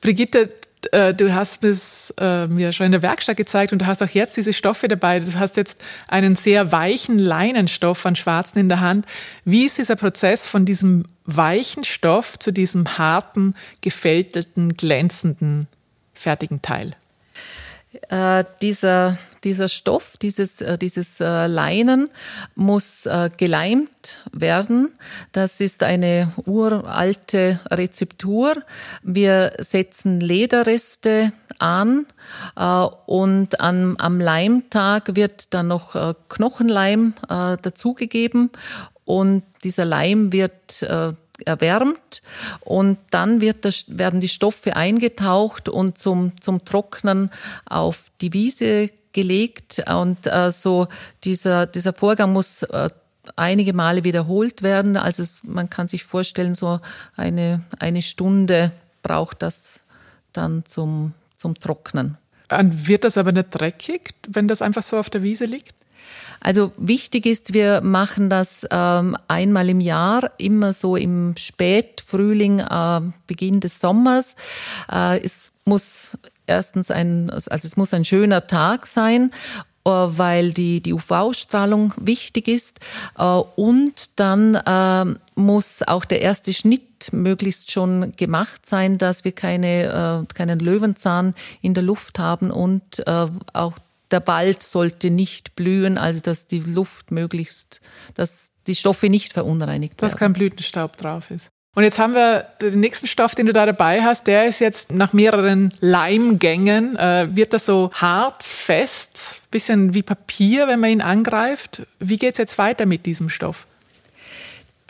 Brigitte, 0.00 0.50
äh, 0.92 1.14
du 1.14 1.34
hast 1.34 1.64
es 1.64 2.12
äh, 2.18 2.46
mir 2.46 2.72
schon 2.72 2.86
in 2.86 2.92
der 2.92 3.02
Werkstatt 3.02 3.36
gezeigt 3.36 3.72
und 3.72 3.80
du 3.80 3.86
hast 3.86 4.02
auch 4.02 4.08
jetzt 4.08 4.36
diese 4.36 4.52
Stoffe 4.52 4.88
dabei. 4.88 5.20
Du 5.20 5.38
hast 5.38 5.56
jetzt 5.56 5.82
einen 6.08 6.36
sehr 6.36 6.72
weichen 6.72 7.18
Leinenstoff 7.18 7.98
von 7.98 8.16
Schwarzen 8.16 8.58
in 8.58 8.68
der 8.68 8.80
Hand. 8.80 9.06
Wie 9.44 9.64
ist 9.64 9.78
dieser 9.78 9.96
Prozess 9.96 10.46
von 10.46 10.64
diesem 10.64 11.04
weichen 11.24 11.84
Stoff 11.84 12.38
zu 12.38 12.52
diesem 12.52 12.98
harten, 12.98 13.54
gefältelten, 13.80 14.76
glänzenden, 14.76 15.66
fertigen 16.12 16.60
Teil? 16.62 16.94
Äh, 18.08 18.44
dieser 18.62 19.18
dieser 19.44 19.68
Stoff, 19.68 20.16
dieses, 20.16 20.60
äh, 20.60 20.78
dieses 20.78 21.20
äh, 21.20 21.46
Leinen 21.46 22.10
muss 22.54 23.06
äh, 23.06 23.30
geleimt 23.36 24.24
werden. 24.32 24.92
Das 25.32 25.60
ist 25.60 25.82
eine 25.82 26.32
uralte 26.46 27.60
Rezeptur. 27.70 28.56
Wir 29.02 29.52
setzen 29.58 30.20
Lederreste 30.20 31.32
an 31.58 32.06
und 33.06 33.60
am, 33.60 33.96
am 33.98 34.20
Leimtag 34.20 35.14
wird 35.14 35.54
dann 35.54 35.68
noch 35.68 36.16
Knochenleim 36.28 37.14
dazugegeben 37.28 38.50
und 39.04 39.44
dieser 39.62 39.84
Leim 39.84 40.32
wird 40.32 40.84
erwärmt 41.44 42.22
und 42.60 42.98
dann 43.10 43.40
wird 43.40 43.64
das, 43.64 43.84
werden 43.88 44.20
die 44.20 44.28
Stoffe 44.28 44.76
eingetaucht 44.76 45.68
und 45.68 45.98
zum, 45.98 46.32
zum 46.40 46.64
Trocknen 46.64 47.30
auf 47.66 48.04
die 48.20 48.32
Wiese 48.32 48.90
gelegt 49.12 49.82
und 49.88 50.26
äh, 50.26 50.50
so 50.50 50.88
dieser, 51.24 51.66
dieser 51.66 51.92
Vorgang 51.92 52.32
muss 52.32 52.62
äh, 52.62 52.88
einige 53.36 53.72
Male 53.72 54.04
wiederholt 54.04 54.62
werden. 54.62 54.96
Also 54.96 55.22
es, 55.22 55.42
man 55.44 55.70
kann 55.70 55.88
sich 55.88 56.04
vorstellen, 56.04 56.54
so 56.54 56.80
eine, 57.16 57.62
eine 57.78 58.02
Stunde 58.02 58.72
braucht 59.02 59.42
das 59.42 59.80
dann 60.32 60.64
zum, 60.66 61.14
zum 61.36 61.54
Trocknen. 61.54 62.18
Und 62.50 62.86
wird 62.88 63.04
das 63.04 63.16
aber 63.16 63.32
nicht 63.32 63.48
dreckig, 63.50 64.10
wenn 64.28 64.48
das 64.48 64.62
einfach 64.62 64.82
so 64.82 64.98
auf 64.98 65.10
der 65.10 65.22
Wiese 65.22 65.46
liegt? 65.46 65.74
Also 66.40 66.72
wichtig 66.76 67.26
ist, 67.26 67.54
wir 67.54 67.80
machen 67.80 68.28
das 68.28 68.66
ähm, 68.70 69.16
einmal 69.28 69.68
im 69.68 69.80
Jahr, 69.80 70.30
immer 70.38 70.72
so 70.72 70.96
im 70.96 71.34
Spätfrühling, 71.36 72.60
äh, 72.60 73.00
Beginn 73.26 73.60
des 73.60 73.80
Sommers. 73.80 74.36
Äh, 74.92 75.24
es 75.24 75.52
muss 75.64 76.18
erstens 76.46 76.90
ein, 76.90 77.30
also 77.30 77.48
es 77.50 77.76
muss 77.76 77.94
ein 77.94 78.04
schöner 78.04 78.46
Tag 78.46 78.86
sein 78.86 79.30
äh, 79.86 79.90
weil 79.90 80.54
die, 80.54 80.80
die 80.80 80.94
UV-Strahlung 80.94 81.92
wichtig 81.98 82.48
ist. 82.48 82.80
Äh, 83.18 83.22
und 83.24 84.18
dann 84.18 84.54
äh, 84.54 85.18
muss 85.34 85.82
auch 85.82 86.06
der 86.06 86.22
erste 86.22 86.54
Schnitt 86.54 87.12
möglichst 87.12 87.70
schon 87.70 88.12
gemacht 88.12 88.64
sein, 88.64 88.96
dass 88.96 89.24
wir 89.24 89.32
keine, 89.32 90.26
keinen 90.32 90.58
Löwenzahn 90.58 91.34
in 91.60 91.74
der 91.74 91.82
Luft 91.82 92.18
haben 92.18 92.50
und 92.50 93.06
auch 93.06 93.78
der 94.14 94.26
Wald 94.28 94.62
sollte 94.62 95.10
nicht 95.10 95.56
blühen, 95.56 95.98
also 95.98 96.20
dass 96.20 96.46
die 96.46 96.60
Luft 96.60 97.10
möglichst, 97.10 97.80
dass 98.14 98.48
die 98.68 98.76
Stoffe 98.76 99.08
nicht 99.08 99.32
verunreinigt 99.32 99.94
werden. 99.94 100.10
Dass 100.10 100.16
kein 100.16 100.32
Blütenstaub 100.32 100.96
drauf 100.96 101.30
ist. 101.30 101.50
Und 101.74 101.82
jetzt 101.82 101.98
haben 101.98 102.14
wir 102.14 102.46
den 102.62 102.78
nächsten 102.78 103.08
Stoff, 103.08 103.34
den 103.34 103.46
du 103.46 103.52
da 103.52 103.66
dabei 103.66 104.02
hast, 104.02 104.28
der 104.28 104.46
ist 104.46 104.60
jetzt 104.60 104.92
nach 104.92 105.12
mehreren 105.12 105.74
Leimgängen, 105.80 106.96
äh, 106.96 107.26
wird 107.32 107.52
das 107.52 107.66
so 107.66 107.90
hart, 107.92 108.44
fest, 108.44 109.42
bisschen 109.50 109.92
wie 109.92 110.04
Papier, 110.04 110.68
wenn 110.68 110.78
man 110.78 110.90
ihn 110.90 111.02
angreift. 111.02 111.82
Wie 111.98 112.16
geht's 112.16 112.38
jetzt 112.38 112.58
weiter 112.58 112.86
mit 112.86 113.06
diesem 113.06 113.28
Stoff? 113.28 113.66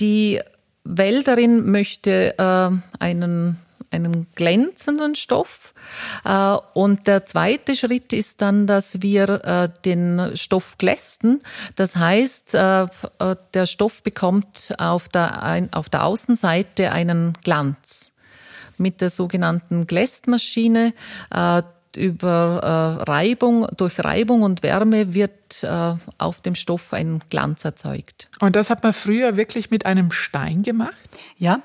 Die 0.00 0.40
Wälderin 0.84 1.70
möchte 1.70 2.38
äh, 2.38 3.02
einen 3.02 3.56
einen 3.94 4.26
glänzenden 4.34 5.14
Stoff. 5.14 5.72
Äh, 6.24 6.56
und 6.74 7.06
der 7.06 7.26
zweite 7.26 7.76
Schritt 7.76 8.12
ist 8.12 8.42
dann, 8.42 8.66
dass 8.66 9.00
wir 9.02 9.28
äh, 9.44 9.68
den 9.84 10.36
Stoff 10.36 10.76
glästen. 10.78 11.42
Das 11.76 11.96
heißt, 11.96 12.54
äh, 12.54 12.86
der 13.54 13.66
Stoff 13.66 14.02
bekommt 14.02 14.74
auf 14.78 15.08
der, 15.08 15.68
auf 15.72 15.88
der 15.88 16.04
Außenseite 16.04 16.92
einen 16.92 17.32
Glanz. 17.42 18.12
Mit 18.76 19.00
der 19.00 19.10
sogenannten 19.10 19.86
Glästmaschine 19.86 20.94
über 21.96 23.04
Reibung, 23.06 23.68
durch 23.76 24.02
Reibung 24.02 24.42
und 24.42 24.64
Wärme 24.64 25.14
wird 25.14 25.64
auf 26.18 26.40
dem 26.40 26.56
Stoff 26.56 26.92
ein 26.92 27.22
Glanz 27.30 27.64
erzeugt. 27.64 28.28
Und 28.40 28.56
das 28.56 28.70
hat 28.70 28.82
man 28.82 28.92
früher 28.92 29.36
wirklich 29.36 29.70
mit 29.70 29.86
einem 29.86 30.10
Stein 30.10 30.64
gemacht? 30.64 31.08
Ja, 31.38 31.62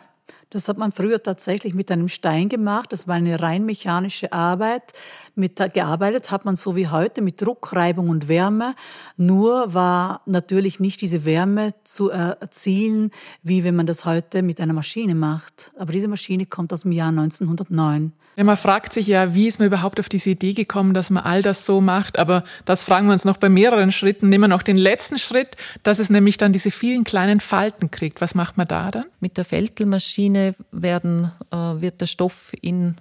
das 0.50 0.68
hat 0.68 0.78
man 0.78 0.92
früher 0.92 1.22
tatsächlich 1.22 1.74
mit 1.74 1.92
einem 1.92 2.08
Stein 2.08 2.50
gemacht. 2.50 2.92
Das 2.92 3.08
war 3.08 3.16
eine 3.16 3.40
rein 3.40 3.66
mechanische 3.66 4.34
Arbeit. 4.34 4.94
Mit, 5.40 5.56
gearbeitet 5.74 6.32
hat 6.32 6.46
man 6.46 6.56
so 6.56 6.76
wie 6.76 6.90
heute 6.90 7.22
mit 7.22 7.42
Druck, 7.42 7.74
Reibung 7.74 8.10
und 8.10 8.28
Wärme. 8.28 8.76
Nur 9.18 9.74
war 9.74 10.22
natürlich 10.26 10.80
nicht 10.80 11.02
diese 11.02 11.26
Wärme 11.26 11.74
zu 11.84 12.10
erzielen, 12.10 13.12
wie 13.42 13.64
wenn 13.64 13.76
man 13.76 13.86
das 13.86 14.06
heute 14.06 14.42
mit 14.42 14.60
einer 14.60 14.74
Maschine 14.74 15.16
macht. 15.16 15.72
Aber 15.80 15.94
diese 15.94 16.08
Maschine 16.08 16.46
kommt 16.46 16.74
aus 16.74 16.82
dem 16.82 16.92
Jahr 16.92 17.10
1909. 17.10 18.12
Ja, 18.36 18.44
man 18.44 18.58
fragt 18.58 18.94
sich 18.94 19.08
ja, 19.08 19.34
wie 19.34 19.48
ist 19.48 19.60
man 19.60 19.68
überhaupt 19.68 20.00
auf 20.00 20.08
diese 20.08 20.30
Idee 20.30 20.54
gekommen, 20.54 20.94
dass 20.94 21.10
man 21.10 21.24
all 21.24 21.42
das 21.42 21.66
so 21.66 21.82
macht? 21.82 22.18
Aber 22.20 22.44
das 22.64 22.84
fragen 22.84 23.08
wir 23.08 23.12
uns 23.14 23.26
noch 23.26 23.38
bei 23.38 23.50
mehreren 23.50 23.92
Schritten. 23.92 24.30
Nehmen 24.30 24.44
wir 24.44 24.48
noch 24.48 24.62
den 24.62 24.78
letzten 24.78 25.18
Schritt, 25.18 25.58
dass 25.84 26.00
es 26.00 26.10
nämlich 26.10 26.38
dann 26.38 26.54
diese 26.54 26.72
vielen 26.72 27.04
kleinen 27.04 27.40
Falten 27.40 27.92
kriegt. 27.92 28.22
Was 28.22 28.36
macht 28.36 28.58
man 28.58 28.68
da 28.68 28.92
dann? 28.92 29.06
Mit 29.20 29.38
der 29.38 29.46
Fältelmaschine 29.46 30.56
werden, 30.72 31.32
äh, 31.52 31.56
wird 31.56 32.00
der 32.02 32.08
Stoff 32.08 32.52
in 32.62 32.96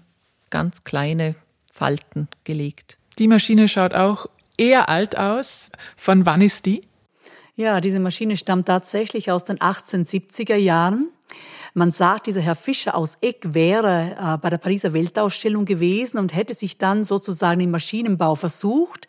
ganz 0.51 0.85
kleine 0.85 1.37
Falten 1.79 2.27
gelegt. 2.43 2.99
Die 3.21 3.29
Maschine 3.29 3.69
schaut 3.69 3.95
auch 3.95 4.27
eher 4.57 4.89
alt 4.89 5.17
aus. 5.17 5.71
Von 5.97 6.27
wann 6.27 6.43
ist 6.43 6.67
die? 6.67 6.83
Ja, 7.55 7.81
diese 7.81 8.01
Maschine 8.01 8.37
stammt 8.37 8.67
tatsächlich 8.67 9.31
aus 9.31 9.45
den 9.45 9.59
1870er 9.59 10.57
Jahren. 10.57 11.09
Man 11.75 11.93
sagt, 11.93 12.27
dieser 12.27 12.41
Herr 12.41 12.57
Fischer 12.57 12.97
aus 12.97 13.19
Eck 13.21 13.55
wäre 13.55 14.17
äh, 14.19 14.39
bei 14.39 14.51
der 14.51 14.59
Pariser 14.59 14.93
Weltausstellung 14.93 15.65
gewesen 15.65 16.19
und 16.19 16.35
hätte 16.35 16.55
sich 16.55 16.79
dann 16.79 17.05
sozusagen 17.05 17.61
im 17.61 17.71
Maschinenbau 17.71 18.35
versucht. 18.35 19.07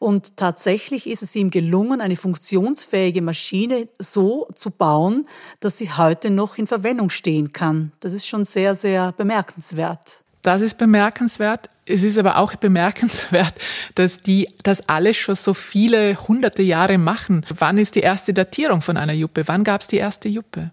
Und 0.00 0.36
tatsächlich 0.36 1.06
ist 1.06 1.22
es 1.22 1.36
ihm 1.36 1.50
gelungen, 1.50 2.00
eine 2.00 2.16
funktionsfähige 2.16 3.22
Maschine 3.22 3.86
so 3.98 4.48
zu 4.54 4.70
bauen, 4.70 5.28
dass 5.60 5.78
sie 5.78 5.92
heute 5.92 6.30
noch 6.30 6.58
in 6.58 6.66
Verwendung 6.66 7.10
stehen 7.10 7.52
kann. 7.52 7.92
Das 8.00 8.14
ist 8.14 8.26
schon 8.26 8.44
sehr, 8.44 8.74
sehr 8.74 9.12
bemerkenswert. 9.12 10.22
Das 10.42 10.62
ist 10.62 10.78
bemerkenswert. 10.78 11.68
Es 11.90 12.02
ist 12.02 12.18
aber 12.18 12.36
auch 12.38 12.54
bemerkenswert, 12.54 13.54
dass 13.94 14.22
die 14.22 14.48
das 14.62 14.88
alles 14.88 15.16
schon 15.16 15.34
so 15.34 15.54
viele 15.54 16.16
hunderte 16.28 16.62
Jahre 16.62 16.98
machen. 16.98 17.44
Wann 17.56 17.78
ist 17.78 17.96
die 17.96 18.00
erste 18.00 18.32
Datierung 18.32 18.80
von 18.80 18.96
einer 18.96 19.12
Juppe? 19.12 19.42
Wann 19.46 19.64
gab 19.64 19.80
es 19.80 19.88
die 19.88 19.96
erste 19.96 20.28
Juppe? 20.28 20.70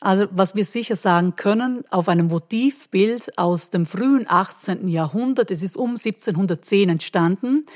Also 0.00 0.26
was 0.30 0.54
wir 0.54 0.64
sicher 0.64 0.96
sagen 0.96 1.36
können, 1.36 1.84
auf 1.90 2.08
einem 2.08 2.28
Motivbild 2.28 3.36
aus 3.38 3.68
dem 3.68 3.84
frühen 3.84 4.24
18. 4.26 4.88
Jahrhundert, 4.88 5.50
es 5.50 5.62
ist 5.62 5.76
um 5.76 5.90
1710 5.90 6.88
entstanden, 6.88 7.66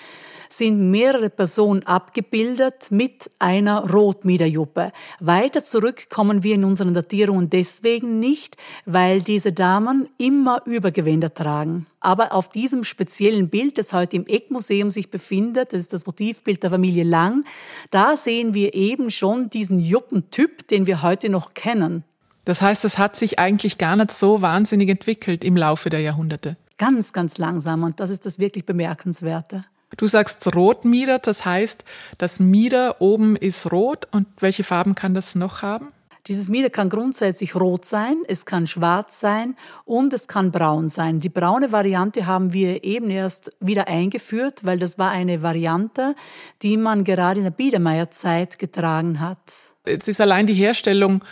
sind 0.49 0.91
mehrere 0.91 1.31
Personen 1.31 1.83
abgebildet 1.85 2.91
mit 2.91 3.31
einer 3.39 3.91
Rotmiederjuppe. 3.91 4.93
Weiter 5.21 5.63
zurück 5.63 6.09
kommen 6.11 6.43
wir 6.43 6.55
in 6.55 6.65
unseren 6.65 6.95
Datierungen 6.95 7.51
deswegen 7.51 8.19
nicht, 8.19 8.57
weil 8.87 9.23
diese 9.23 9.53
Damen 9.53 10.09
immer 10.19 10.63
Übergewänder 10.67 11.33
tragen. 11.33 11.87
Aber 12.01 12.33
auf 12.33 12.51
diesem 12.51 12.85
speziellen 12.85 13.49
Bild, 13.49 13.79
das 13.79 13.93
heute 13.93 14.17
im 14.17 14.27
Eckmuseum 14.27 14.91
sich 14.91 15.11
befindet, 15.11 15.73
das 15.73 15.81
ist 15.81 15.93
das 15.93 16.07
Motivbild 16.07 16.63
der 16.63 16.71
Familie 16.71 17.05
Lang, 17.05 17.45
da 17.91 18.17
sehen 18.17 18.55
wir 18.55 18.75
eben 18.75 19.11
schon 19.11 19.49
diesen 19.51 19.79
Juppentyp, 19.79 20.69
den 20.69 20.87
wir 20.87 21.03
heute 21.03 21.29
noch 21.29 21.55
kennen. 21.55 22.05
Das 22.45 22.61
heißt, 22.61 22.85
das 22.85 22.99
hat 22.99 23.17
sich 23.17 23.39
eigentlich 23.39 23.79
gar 23.79 23.97
nicht 23.97 24.13
so 24.13 24.43
wahnsinnig 24.43 24.91
entwickelt 24.91 25.45
im 25.45 25.57
Laufe 25.57 25.89
der 25.89 26.01
Jahrhunderte. 26.01 26.57
Ganz, 26.77 27.13
ganz 27.13 27.39
langsam 27.39 27.85
und 27.85 28.01
das 28.01 28.11
ist 28.11 28.27
das 28.27 28.39
wirklich 28.39 28.67
Bemerkenswerte. 28.67 29.65
Du 29.97 30.07
sagst 30.07 30.55
Rotmieder, 30.55 31.19
das 31.19 31.45
heißt, 31.45 31.85
das 32.19 32.41
Mieder 32.41 33.01
oben 33.01 33.37
ist 33.37 33.71
rot 33.71 34.09
und 34.11 34.27
welche 34.39 34.65
Farben 34.65 34.95
kann 34.95 35.15
das 35.15 35.35
noch 35.35 35.63
haben? 35.63 35.89
Dieses 36.27 36.49
Mieder 36.49 36.71
kann 36.71 36.89
grundsätzlich 36.89 37.55
rot 37.55 37.85
sein, 37.85 38.17
es 38.27 38.47
kann 38.47 38.67
schwarz 38.67 39.21
sein 39.21 39.57
und 39.85 40.15
es 40.15 40.27
kann 40.27 40.53
braun 40.53 40.89
sein. 40.89 41.21
Die 41.21 41.29
braune 41.29 41.71
Variante 41.71 42.25
haben 42.25 42.55
wir 42.55 42.83
eben 42.83 43.11
erst 43.11 43.51
wieder 43.61 43.89
eingeführt, 43.89 44.65
weil 44.65 44.79
das 44.79 44.99
war 44.99 45.11
eine 45.11 45.43
Variante, 45.43 46.15
die 46.63 46.79
man 46.79 47.05
gerade 47.05 47.41
in 47.41 47.45
der 47.45 47.51
Biedermeierzeit 47.51 48.59
getragen 48.59 49.21
hat. 49.21 49.39
Jetzt 49.87 50.09
ist 50.09 50.19
allein 50.19 50.47
die 50.47 50.55
Herstellung 50.55 51.23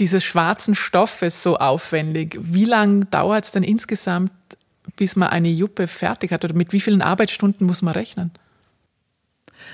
dieses 0.00 0.24
schwarzen 0.24 0.74
Stoffes 0.74 1.44
so 1.44 1.58
aufwendig. 1.58 2.36
Wie 2.40 2.64
lange 2.64 3.04
dauert 3.04 3.44
es 3.44 3.52
denn 3.52 3.62
insgesamt, 3.62 4.32
bis 4.96 5.16
man 5.16 5.28
eine 5.28 5.50
Juppe 5.50 5.88
fertig 5.88 6.32
hat? 6.32 6.44
Oder 6.44 6.54
mit 6.54 6.72
wie 6.72 6.80
vielen 6.80 7.02
Arbeitsstunden 7.02 7.66
muss 7.66 7.82
man 7.82 7.94
rechnen? 7.94 8.30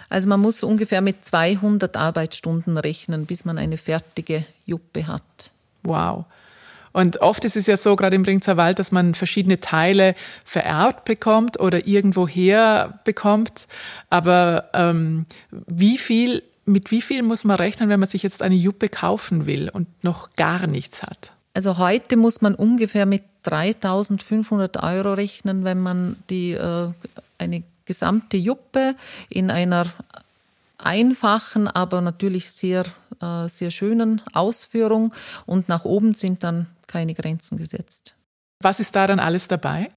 Also 0.08 0.28
man 0.28 0.40
muss 0.40 0.62
ungefähr 0.62 1.00
mit 1.00 1.24
200 1.24 1.96
Arbeitsstunden 1.96 2.76
rechnen, 2.76 3.26
bis 3.26 3.44
man 3.44 3.58
eine 3.58 3.76
fertige 3.76 4.44
Juppe 4.66 5.06
hat. 5.06 5.52
Wow. 5.82 6.24
Und 6.92 7.20
oft 7.20 7.44
ist 7.44 7.56
es 7.56 7.66
ja 7.66 7.76
so, 7.76 7.96
gerade 7.96 8.16
im 8.16 8.22
Bringzer 8.22 8.56
Wald, 8.56 8.78
dass 8.78 8.92
man 8.92 9.14
verschiedene 9.14 9.60
Teile 9.60 10.14
vererbt 10.44 11.04
bekommt 11.04 11.60
oder 11.60 11.86
irgendwoher 11.86 12.98
bekommt. 13.04 13.68
Aber 14.10 14.70
ähm, 14.72 15.26
wie 15.50 15.98
viel, 15.98 16.42
mit 16.64 16.90
wie 16.90 17.02
viel 17.02 17.22
muss 17.22 17.44
man 17.44 17.56
rechnen, 17.56 17.88
wenn 17.88 18.00
man 18.00 18.08
sich 18.08 18.22
jetzt 18.22 18.42
eine 18.42 18.54
Juppe 18.54 18.88
kaufen 18.88 19.46
will 19.46 19.68
und 19.68 19.86
noch 20.02 20.30
gar 20.34 20.66
nichts 20.66 21.02
hat? 21.02 21.32
Also 21.54 21.78
heute 21.78 22.16
muss 22.16 22.40
man 22.40 22.54
ungefähr 22.54 23.06
mit 23.06 23.22
3500 23.48 24.82
Euro 24.82 25.14
rechnen, 25.14 25.64
wenn 25.64 25.80
man 25.80 26.16
die, 26.30 26.52
äh, 26.52 26.92
eine 27.38 27.62
gesamte 27.84 28.36
Juppe 28.36 28.94
in 29.28 29.50
einer 29.50 29.86
einfachen, 30.78 31.68
aber 31.68 32.00
natürlich 32.00 32.52
sehr, 32.52 32.84
äh, 33.20 33.48
sehr 33.48 33.70
schönen 33.70 34.22
Ausführung 34.32 35.12
und 35.46 35.68
nach 35.68 35.84
oben 35.84 36.14
sind 36.14 36.44
dann 36.44 36.66
keine 36.86 37.14
Grenzen 37.14 37.58
gesetzt. 37.58 38.14
Was 38.60 38.80
ist 38.80 38.94
da 38.94 39.06
dann 39.06 39.20
alles 39.20 39.48
dabei? 39.48 39.90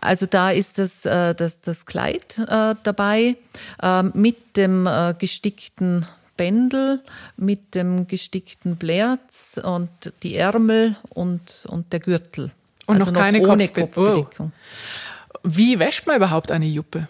Also 0.00 0.26
da 0.26 0.50
ist 0.50 0.78
das, 0.78 1.04
äh, 1.04 1.34
das, 1.34 1.60
das 1.60 1.86
Kleid 1.86 2.38
äh, 2.38 2.74
dabei 2.82 3.36
äh, 3.80 4.02
mit 4.02 4.56
dem 4.56 4.86
äh, 4.86 5.14
gestickten 5.18 6.06
Bändel 6.36 7.00
mit 7.36 7.74
dem 7.74 8.06
gestickten 8.06 8.76
Blerz 8.76 9.60
und 9.62 9.90
die 10.22 10.36
Ärmel 10.36 10.96
und, 11.10 11.66
und 11.68 11.92
der 11.92 12.00
Gürtel. 12.00 12.50
Und 12.86 12.96
also 12.96 13.10
noch 13.10 13.18
keine 13.18 13.40
noch 13.40 13.50
ohne 13.50 13.68
Kopfbedeckung. 13.68 14.52
Oh. 14.52 15.38
Wie 15.42 15.78
wäscht 15.78 16.06
man 16.06 16.16
überhaupt 16.16 16.50
eine 16.50 16.66
Juppe? 16.66 17.08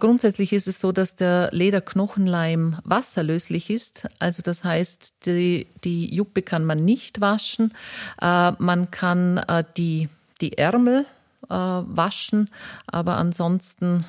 Grundsätzlich 0.00 0.52
ist 0.52 0.66
es 0.66 0.80
so, 0.80 0.90
dass 0.90 1.14
der 1.14 1.50
Lederknochenleim 1.52 2.78
wasserlöslich 2.84 3.70
ist. 3.70 4.08
Also 4.18 4.42
das 4.42 4.64
heißt, 4.64 5.26
die, 5.26 5.68
die 5.84 6.12
Juppe 6.14 6.42
kann 6.42 6.64
man 6.64 6.84
nicht 6.84 7.20
waschen. 7.20 7.72
Äh, 8.20 8.52
man 8.58 8.90
kann 8.90 9.38
äh, 9.38 9.64
die, 9.76 10.08
die 10.40 10.58
Ärmel 10.58 11.06
äh, 11.48 11.54
waschen, 11.54 12.50
aber 12.86 13.16
ansonsten 13.16 14.04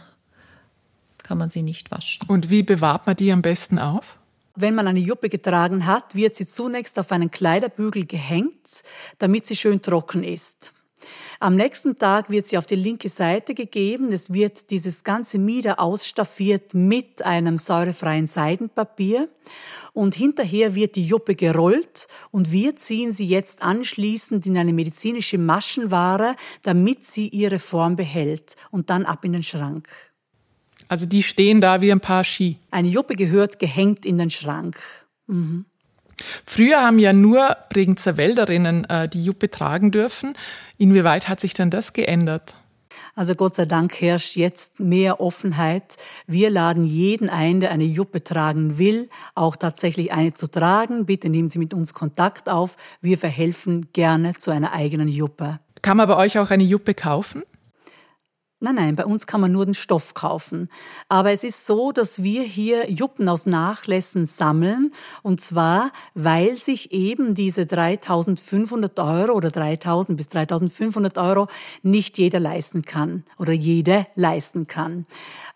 kann 1.21 1.37
man 1.37 1.49
sie 1.49 1.61
nicht 1.61 1.91
waschen. 1.91 2.27
Und 2.27 2.49
wie 2.49 2.63
bewahrt 2.63 3.07
man 3.07 3.15
die 3.15 3.31
am 3.31 3.41
besten 3.41 3.79
auf? 3.79 4.17
Wenn 4.55 4.75
man 4.75 4.87
eine 4.87 4.99
Juppe 4.99 5.29
getragen 5.29 5.85
hat, 5.85 6.15
wird 6.15 6.35
sie 6.35 6.47
zunächst 6.47 6.97
auf 6.97 7.11
einen 7.11 7.29
Kleiderbügel 7.29 8.05
gehängt, 8.05 8.83
damit 9.19 9.45
sie 9.45 9.55
schön 9.55 9.81
trocken 9.81 10.23
ist. 10.23 10.73
Am 11.39 11.55
nächsten 11.55 11.97
Tag 11.97 12.29
wird 12.29 12.47
sie 12.47 12.57
auf 12.57 12.65
die 12.65 12.75
linke 12.75 13.09
Seite 13.09 13.53
gegeben. 13.53 14.11
Es 14.11 14.33
wird 14.33 14.71
dieses 14.71 15.03
ganze 15.03 15.37
Mieder 15.37 15.79
ausstaffiert 15.79 16.73
mit 16.73 17.23
einem 17.23 17.57
säurefreien 17.57 18.27
Seidenpapier. 18.27 19.29
Und 19.93 20.15
hinterher 20.15 20.73
wird 20.73 20.95
die 20.95 21.05
Juppe 21.05 21.35
gerollt 21.35 22.07
und 22.31 22.51
wir 22.51 22.75
ziehen 22.77 23.11
sie 23.11 23.27
jetzt 23.27 23.61
anschließend 23.61 24.45
in 24.45 24.57
eine 24.57 24.73
medizinische 24.73 25.37
Maschenware, 25.37 26.35
damit 26.63 27.03
sie 27.03 27.27
ihre 27.27 27.59
Form 27.59 27.95
behält 27.95 28.55
und 28.71 28.89
dann 28.89 29.05
ab 29.05 29.23
in 29.25 29.33
den 29.33 29.43
Schrank. 29.43 29.87
Also 30.87 31.05
die 31.05 31.23
stehen 31.23 31.61
da 31.61 31.81
wie 31.81 31.91
ein 31.91 31.99
paar 31.99 32.23
Ski. 32.23 32.57
Eine 32.71 32.89
Juppe 32.89 33.15
gehört 33.15 33.59
gehängt 33.59 34.05
in 34.05 34.17
den 34.17 34.29
Schrank. 34.29 34.77
Mhm. 35.27 35.65
Früher 36.45 36.81
haben 36.81 36.99
ja 36.99 37.13
nur 37.13 37.57
Bregenzer 37.69 38.17
Wälderinnen 38.17 38.85
äh, 38.85 39.09
die 39.09 39.23
Juppe 39.23 39.51
tragen 39.51 39.91
dürfen. 39.91 40.33
Inwieweit 40.77 41.27
hat 41.27 41.39
sich 41.39 41.53
denn 41.53 41.69
das 41.69 41.93
geändert? 41.93 42.55
Also 43.15 43.35
Gott 43.35 43.55
sei 43.55 43.65
Dank 43.65 43.99
herrscht 44.01 44.35
jetzt 44.35 44.79
mehr 44.79 45.19
Offenheit. 45.19 45.95
Wir 46.27 46.49
laden 46.49 46.83
jeden 46.83 47.29
ein, 47.29 47.59
der 47.59 47.71
eine 47.71 47.85
Juppe 47.85 48.23
tragen 48.23 48.77
will, 48.77 49.09
auch 49.35 49.55
tatsächlich 49.55 50.11
eine 50.11 50.33
zu 50.33 50.47
tragen. 50.47 51.05
Bitte 51.05 51.29
nehmen 51.29 51.49
Sie 51.49 51.59
mit 51.59 51.73
uns 51.73 51.93
Kontakt 51.93 52.49
auf. 52.49 52.75
Wir 53.01 53.17
verhelfen 53.17 53.87
gerne 53.93 54.35
zu 54.35 54.51
einer 54.51 54.73
eigenen 54.73 55.07
Juppe. 55.07 55.59
Kann 55.81 55.97
man 55.97 56.07
bei 56.07 56.17
euch 56.17 56.39
auch 56.39 56.49
eine 56.49 56.63
Juppe 56.63 56.93
kaufen? 56.93 57.43
Nein, 58.61 58.75
nein, 58.75 58.95
bei 58.95 59.05
uns 59.05 59.27
kann 59.27 59.41
man 59.41 59.51
nur 59.51 59.65
den 59.65 59.73
Stoff 59.73 60.13
kaufen. 60.13 60.69
Aber 61.09 61.31
es 61.31 61.43
ist 61.43 61.65
so, 61.65 61.91
dass 61.91 62.23
wir 62.23 62.43
hier 62.43 62.89
Juppen 62.89 63.27
aus 63.27 63.45
Nachlässen 63.45 64.25
sammeln. 64.25 64.93
Und 65.23 65.41
zwar, 65.41 65.91
weil 66.13 66.55
sich 66.55 66.93
eben 66.93 67.35
diese 67.35 67.65
3500 67.65 68.97
Euro 68.99 69.33
oder 69.33 69.51
3000 69.51 70.17
bis 70.17 70.29
3500 70.29 71.17
Euro 71.17 71.47
nicht 71.83 72.17
jeder 72.17 72.39
leisten 72.39 72.83
kann 72.83 73.25
oder 73.37 73.51
jede 73.51 74.07
leisten 74.15 74.67
kann. 74.67 75.05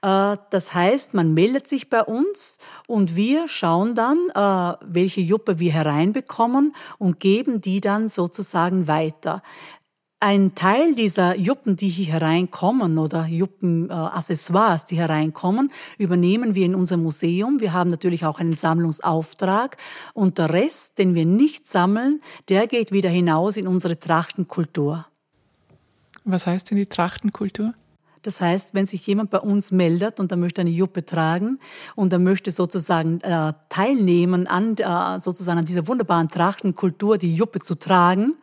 Äh, 0.01 0.35
das 0.49 0.73
heißt, 0.73 1.13
man 1.13 1.33
meldet 1.33 1.67
sich 1.67 1.89
bei 1.89 2.03
uns 2.03 2.57
und 2.85 3.15
wir 3.15 3.47
schauen 3.47 3.95
dann, 3.95 4.17
äh, 4.35 4.77
welche 4.85 5.21
Juppe 5.21 5.59
wir 5.59 5.71
hereinbekommen 5.71 6.75
und 6.97 7.21
geben 7.21 7.61
die 7.61 7.79
dann 7.79 8.09
sozusagen 8.09 8.87
weiter. 8.87 9.41
Ein 10.21 10.53
Teil 10.53 10.95
dieser 10.95 11.37
Juppen, 11.37 11.77
die 11.77 11.87
hier 11.87 12.11
hereinkommen 12.11 12.97
oder 12.97 13.25
Juppen-Accessoires, 13.25 14.83
die 14.83 14.97
hereinkommen, 14.97 15.71
übernehmen 15.97 16.55
wir 16.55 16.65
in 16.65 16.75
unserem 16.75 17.03
Museum. 17.03 17.61
Wir 17.61 17.71
haben 17.71 17.89
natürlich 17.89 18.25
auch 18.25 18.37
einen 18.37 18.51
Sammlungsauftrag 18.51 19.77
und 20.13 20.37
der 20.37 20.49
Rest, 20.49 20.97
den 20.97 21.15
wir 21.15 21.25
nicht 21.25 21.67
sammeln, 21.67 22.19
der 22.49 22.67
geht 22.67 22.91
wieder 22.91 23.09
hinaus 23.09 23.55
in 23.55 23.65
unsere 23.65 23.97
Trachtenkultur. 23.97 25.05
Was 26.25 26.45
heißt 26.45 26.69
denn 26.69 26.77
die 26.77 26.87
Trachtenkultur? 26.87 27.73
Das 28.21 28.41
heißt, 28.41 28.73
wenn 28.73 28.85
sich 28.85 29.07
jemand 29.07 29.29
bei 29.29 29.39
uns 29.39 29.71
meldet 29.71 30.19
und 30.19 30.29
er 30.31 30.37
möchte 30.37 30.59
eine 30.59 30.69
Juppe 30.69 31.05
tragen 31.05 31.59
und 31.95 32.11
er 32.11 32.19
möchte 32.19 32.51
sozusagen 32.51 33.21
äh, 33.21 33.53
teilnehmen 33.69 34.47
an 34.47 34.75
äh, 34.75 35.17
sozusagen 35.21 35.59
an 35.59 35.65
dieser 35.65 35.87
wunderbaren 35.87 36.27
Trachtenkultur, 36.27 37.17
die 37.17 37.33
Juppe 37.33 37.61
zu 37.61 37.75
tragen, 37.75 38.35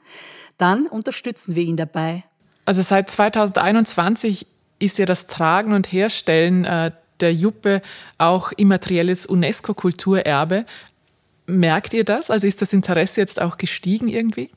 dann 0.59 0.87
unterstützen 0.87 1.55
wir 1.55 1.63
ihn 1.63 1.77
dabei. 1.77 2.25
Also 2.65 2.83
seit 2.83 3.11
2021 3.11 4.47
ist 4.79 4.99
ja 4.99 5.07
das 5.07 5.27
Tragen 5.27 5.73
und 5.73 5.91
Herstellen 5.93 6.65
äh, 6.65 6.91
der 7.21 7.33
Juppe 7.33 7.83
auch 8.19 8.53
immaterielles 8.53 9.27
UNESCO-Kulturerbe. 9.27 10.67
Merkt 11.47 11.95
ihr 11.95 12.05
das? 12.05 12.31
Also 12.31 12.47
ist 12.47 12.61
das 12.61 12.73
Interesse 12.73 13.21
jetzt 13.21 13.41
auch 13.41 13.57
gestiegen 13.57 14.09
irgendwie? 14.09 14.51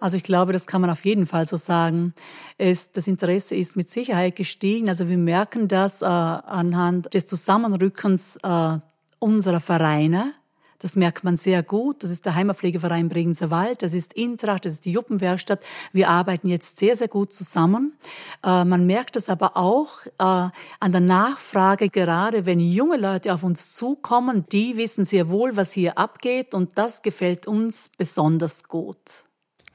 Also 0.00 0.18
ich 0.18 0.22
glaube, 0.22 0.52
das 0.52 0.66
kann 0.66 0.82
man 0.82 0.90
auf 0.90 1.04
jeden 1.04 1.26
Fall 1.26 1.46
so 1.46 1.56
sagen. 1.56 2.14
Es, 2.58 2.92
das 2.92 3.06
Interesse 3.06 3.54
ist 3.54 3.74
mit 3.74 3.90
Sicherheit 3.90 4.36
gestiegen. 4.36 4.88
Also 4.88 5.08
wir 5.08 5.16
merken 5.16 5.66
das 5.66 6.02
äh, 6.02 6.04
anhand 6.04 7.14
des 7.14 7.26
Zusammenrückens 7.26 8.38
äh, 8.42 8.78
unserer 9.18 9.60
Vereine 9.60 10.34
Das 10.84 10.96
merkt 10.96 11.24
man 11.24 11.36
sehr 11.36 11.62
gut. 11.62 12.02
Das 12.02 12.10
ist 12.10 12.26
der 12.26 12.34
Heimatpflegeverein 12.34 13.08
Bregenzer 13.08 13.50
Wald, 13.50 13.80
das 13.80 13.94
ist 13.94 14.12
Intracht, 14.12 14.66
das 14.66 14.72
ist 14.72 14.84
die 14.84 14.92
Juppenwerkstatt. 14.92 15.64
Wir 15.94 16.10
arbeiten 16.10 16.46
jetzt 16.46 16.76
sehr, 16.76 16.94
sehr 16.94 17.08
gut 17.08 17.32
zusammen. 17.32 17.94
Äh, 18.44 18.66
man 18.66 18.84
merkt 18.84 19.16
es 19.16 19.30
aber 19.30 19.56
auch 19.56 20.04
äh, 20.04 20.12
an 20.18 20.92
der 20.92 21.00
Nachfrage, 21.00 21.88
gerade 21.88 22.44
wenn 22.44 22.60
junge 22.60 22.98
Leute 22.98 23.32
auf 23.32 23.44
uns 23.44 23.72
zukommen, 23.72 24.44
die 24.52 24.76
wissen 24.76 25.06
sehr 25.06 25.30
wohl, 25.30 25.56
was 25.56 25.72
hier 25.72 25.96
abgeht 25.96 26.52
und 26.52 26.76
das 26.76 27.00
gefällt 27.00 27.46
uns 27.46 27.88
besonders 27.96 28.64
gut. 28.64 29.24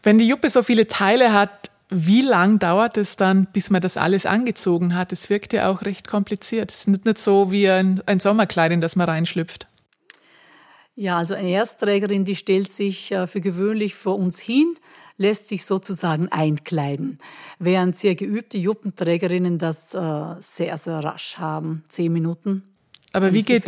Wenn 0.04 0.20
die 0.20 0.28
Juppe 0.28 0.52
so 0.52 0.62
viele 0.62 0.86
Teile 0.86 1.34
hat, 1.34 1.72
wie 1.90 2.22
lang 2.22 2.60
dauert 2.60 2.98
es 2.98 3.16
dann, 3.16 3.48
bis 3.52 3.72
man 3.72 3.82
das 3.82 3.98
alles 3.98 4.28
angezogen 4.28 4.96
hat? 4.96 5.12
Es 5.12 5.32
wirkt 5.32 5.54
ja 5.54 5.72
auch 5.72 5.82
recht 5.82 6.08
kompliziert. 6.08 6.72
Es 6.72 6.82
ist 6.82 6.88
nicht, 6.88 7.06
nicht 7.06 7.18
so 7.18 7.52
wie 7.52 7.68
ein, 7.68 8.00
ein 8.06 8.20
Sommerkleid, 8.20 8.72
in 8.72 8.80
das 8.80 8.96
man 8.96 9.10
reinschlüpft. 9.10 9.69
Ja, 11.00 11.18
also 11.18 11.34
eine 11.34 11.52
Erstträgerin, 11.52 12.26
die 12.26 12.36
stellt 12.36 12.70
sich 12.70 13.10
äh, 13.14 13.26
für 13.26 13.40
gewöhnlich 13.40 13.96
vor 13.96 14.20
uns 14.20 14.38
hin, 14.38 14.76
lässt 15.16 15.48
sich 15.48 15.64
sozusagen 15.64 16.28
einkleiden, 16.28 17.20
während 17.58 17.96
sehr 17.96 18.16
geübte 18.16 18.58
Juppenträgerinnen 18.58 19.60
das 19.60 19.94
äh, 19.94 20.36
sehr, 20.42 20.78
sehr 20.78 21.00
rasch 21.00 21.38
haben. 21.38 21.86
Zehn 21.88 22.12
Minuten. 22.12 22.64
Aber 23.14 23.32
wie 23.32 23.44
geht, 23.44 23.64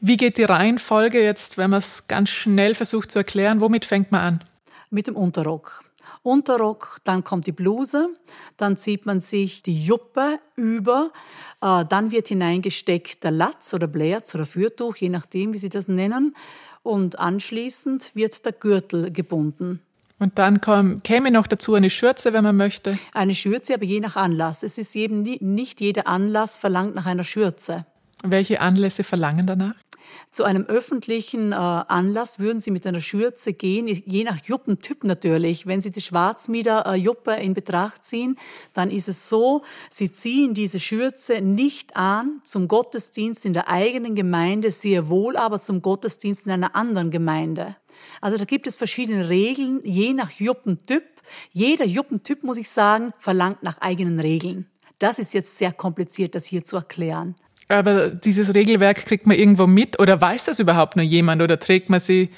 wie 0.00 0.16
geht 0.16 0.38
die 0.38 0.44
Reihenfolge 0.44 1.22
jetzt, 1.22 1.58
wenn 1.58 1.68
man 1.68 1.80
es 1.80 2.08
ganz 2.08 2.30
schnell 2.30 2.74
versucht 2.74 3.10
zu 3.10 3.18
erklären? 3.18 3.60
Womit 3.60 3.84
fängt 3.84 4.10
man 4.10 4.20
an? 4.22 4.44
Mit 4.88 5.06
dem 5.06 5.16
Unterrock. 5.16 5.84
Unterrock, 6.22 6.98
dann 7.04 7.24
kommt 7.24 7.46
die 7.46 7.52
Bluse, 7.52 8.10
dann 8.56 8.76
zieht 8.76 9.06
man 9.06 9.20
sich 9.20 9.62
die 9.62 9.84
Juppe 9.84 10.38
über, 10.54 11.12
äh, 11.62 11.84
dann 11.86 12.10
wird 12.10 12.28
hineingesteckt 12.28 13.24
der 13.24 13.30
Latz 13.30 13.72
oder 13.72 13.86
Blätz 13.86 14.34
oder 14.34 14.46
Fürtuch, 14.46 14.96
je 14.96 15.08
nachdem, 15.08 15.52
wie 15.54 15.58
Sie 15.58 15.70
das 15.70 15.88
nennen, 15.88 16.36
und 16.82 17.18
anschließend 17.18 18.14
wird 18.14 18.44
der 18.44 18.52
Gürtel 18.52 19.10
gebunden. 19.10 19.80
Und 20.18 20.38
dann 20.38 20.60
komm, 20.60 21.02
käme 21.02 21.30
noch 21.30 21.46
dazu 21.46 21.74
eine 21.74 21.88
Schürze, 21.88 22.34
wenn 22.34 22.44
man 22.44 22.56
möchte. 22.56 22.98
Eine 23.14 23.34
Schürze, 23.34 23.74
aber 23.74 23.84
je 23.84 24.00
nach 24.00 24.16
Anlass. 24.16 24.62
Es 24.62 24.76
ist 24.76 24.94
eben 24.94 25.22
nicht 25.22 25.80
jeder 25.80 26.06
Anlass 26.06 26.58
verlangt 26.58 26.94
nach 26.94 27.06
einer 27.06 27.24
Schürze. 27.24 27.86
Welche 28.22 28.60
Anlässe 28.60 29.02
verlangen 29.02 29.46
danach? 29.46 29.74
Zu 30.30 30.44
einem 30.44 30.64
öffentlichen 30.66 31.52
äh, 31.52 31.56
Anlass 31.56 32.38
würden 32.38 32.60
Sie 32.60 32.70
mit 32.70 32.86
einer 32.86 33.00
Schürze 33.00 33.52
gehen, 33.52 33.88
je 33.88 34.24
nach 34.24 34.44
Juppentyp 34.44 35.04
natürlich. 35.04 35.66
Wenn 35.66 35.80
Sie 35.80 35.90
die 35.90 36.00
Schwarzmieder 36.00 36.86
äh, 36.86 36.94
Juppe 36.94 37.32
in 37.32 37.54
Betracht 37.54 38.04
ziehen, 38.04 38.36
dann 38.74 38.90
ist 38.90 39.08
es 39.08 39.28
so, 39.28 39.62
Sie 39.90 40.12
ziehen 40.12 40.54
diese 40.54 40.78
Schürze 40.78 41.40
nicht 41.40 41.96
an 41.96 42.40
zum 42.44 42.68
Gottesdienst 42.68 43.44
in 43.44 43.52
der 43.52 43.68
eigenen 43.68 44.14
Gemeinde, 44.14 44.70
sehr 44.70 45.08
wohl 45.08 45.36
aber 45.36 45.60
zum 45.60 45.82
Gottesdienst 45.82 46.46
in 46.46 46.52
einer 46.52 46.74
anderen 46.74 47.10
Gemeinde. 47.10 47.76
Also 48.20 48.36
da 48.36 48.44
gibt 48.44 48.66
es 48.66 48.76
verschiedene 48.76 49.28
Regeln, 49.28 49.80
je 49.84 50.12
nach 50.12 50.30
Juppentyp. 50.30 51.04
Jeder 51.52 51.84
Juppentyp, 51.84 52.42
muss 52.42 52.56
ich 52.56 52.68
sagen, 52.68 53.12
verlangt 53.18 53.62
nach 53.62 53.78
eigenen 53.78 54.20
Regeln. 54.20 54.70
Das 54.98 55.18
ist 55.18 55.32
jetzt 55.32 55.56
sehr 55.56 55.72
kompliziert, 55.72 56.34
das 56.34 56.44
hier 56.44 56.64
zu 56.64 56.76
erklären. 56.76 57.34
Aber 57.70 58.10
dieses 58.10 58.54
Regelwerk 58.54 59.04
kriegt 59.06 59.26
man 59.26 59.36
irgendwo 59.36 59.66
mit 59.66 60.00
oder 60.00 60.20
weiß 60.20 60.46
das 60.46 60.58
überhaupt 60.58 60.96
nur 60.96 61.04
jemand 61.04 61.40
oder 61.40 61.58
trägt 61.58 61.88
man 61.88 62.00
sie 62.00 62.30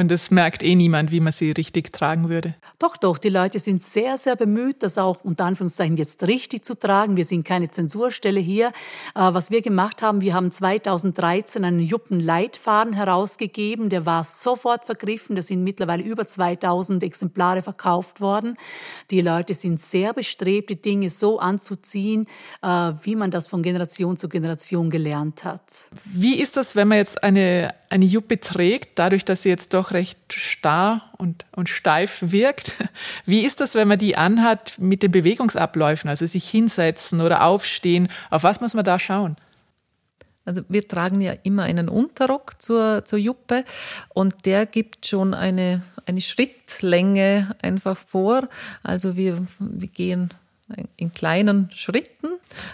und 0.00 0.10
es 0.10 0.30
merkt 0.30 0.62
eh 0.62 0.74
niemand, 0.74 1.12
wie 1.12 1.20
man 1.20 1.32
sie 1.32 1.52
richtig 1.52 1.92
tragen 1.92 2.28
würde. 2.28 2.54
Doch, 2.78 2.96
doch, 2.96 3.18
die 3.18 3.28
Leute 3.28 3.58
sind 3.58 3.82
sehr, 3.82 4.16
sehr 4.16 4.34
bemüht, 4.34 4.82
das 4.82 4.96
auch 4.96 5.22
unter 5.22 5.44
Anführungszeichen 5.44 5.96
jetzt 5.96 6.26
richtig 6.26 6.64
zu 6.64 6.78
tragen. 6.78 7.16
Wir 7.16 7.26
sind 7.26 7.44
keine 7.44 7.70
Zensurstelle 7.70 8.40
hier. 8.40 8.68
Äh, 8.68 8.72
was 9.14 9.50
wir 9.50 9.60
gemacht 9.60 10.02
haben, 10.02 10.22
wir 10.22 10.34
haben 10.34 10.50
2013 10.50 11.64
einen 11.64 11.80
Juppen-Leitfaden 11.80 12.94
herausgegeben. 12.94 13.90
Der 13.90 14.06
war 14.06 14.24
sofort 14.24 14.86
vergriffen. 14.86 15.36
Da 15.36 15.42
sind 15.42 15.62
mittlerweile 15.62 16.02
über 16.02 16.26
2000 16.26 17.04
Exemplare 17.04 17.60
verkauft 17.60 18.20
worden. 18.20 18.56
Die 19.10 19.20
Leute 19.20 19.52
sind 19.54 19.80
sehr 19.80 20.14
bestrebt, 20.14 20.70
die 20.70 20.80
Dinge 20.80 21.10
so 21.10 21.38
anzuziehen, 21.38 22.26
äh, 22.62 22.92
wie 23.02 23.14
man 23.14 23.30
das 23.30 23.46
von 23.48 23.62
Generation 23.62 24.16
zu 24.16 24.28
Generation 24.28 24.88
gelernt 24.88 25.44
hat. 25.44 25.60
Wie 26.04 26.40
ist 26.40 26.56
das, 26.56 26.74
wenn 26.76 26.88
man 26.88 26.98
jetzt 26.98 27.22
eine, 27.22 27.74
eine 27.90 28.06
Juppe 28.06 28.40
trägt, 28.40 28.98
dadurch, 28.98 29.26
dass 29.26 29.42
sie 29.42 29.50
jetzt 29.50 29.74
doch 29.74 29.89
recht 29.92 30.32
starr 30.32 31.10
und, 31.18 31.44
und 31.52 31.68
steif 31.68 32.18
wirkt. 32.20 32.74
Wie 33.26 33.44
ist 33.44 33.60
das, 33.60 33.74
wenn 33.74 33.88
man 33.88 33.98
die 33.98 34.16
anhat 34.16 34.78
mit 34.78 35.02
den 35.02 35.10
Bewegungsabläufen, 35.10 36.08
also 36.08 36.26
sich 36.26 36.48
hinsetzen 36.48 37.20
oder 37.20 37.44
aufstehen? 37.44 38.08
Auf 38.30 38.42
was 38.42 38.60
muss 38.60 38.74
man 38.74 38.84
da 38.84 38.98
schauen? 38.98 39.36
Also 40.44 40.62
wir 40.68 40.88
tragen 40.88 41.20
ja 41.20 41.34
immer 41.42 41.64
einen 41.64 41.88
Unterrock 41.88 42.60
zur, 42.60 43.04
zur 43.04 43.18
Juppe 43.18 43.64
und 44.08 44.46
der 44.46 44.66
gibt 44.66 45.06
schon 45.06 45.34
eine, 45.34 45.82
eine 46.06 46.20
Schrittlänge 46.20 47.54
einfach 47.62 47.96
vor. 47.96 48.48
Also 48.82 49.16
wir, 49.16 49.46
wir 49.58 49.88
gehen 49.88 50.30
in 50.96 51.12
kleinen 51.12 51.70
Schritten. 51.72 52.28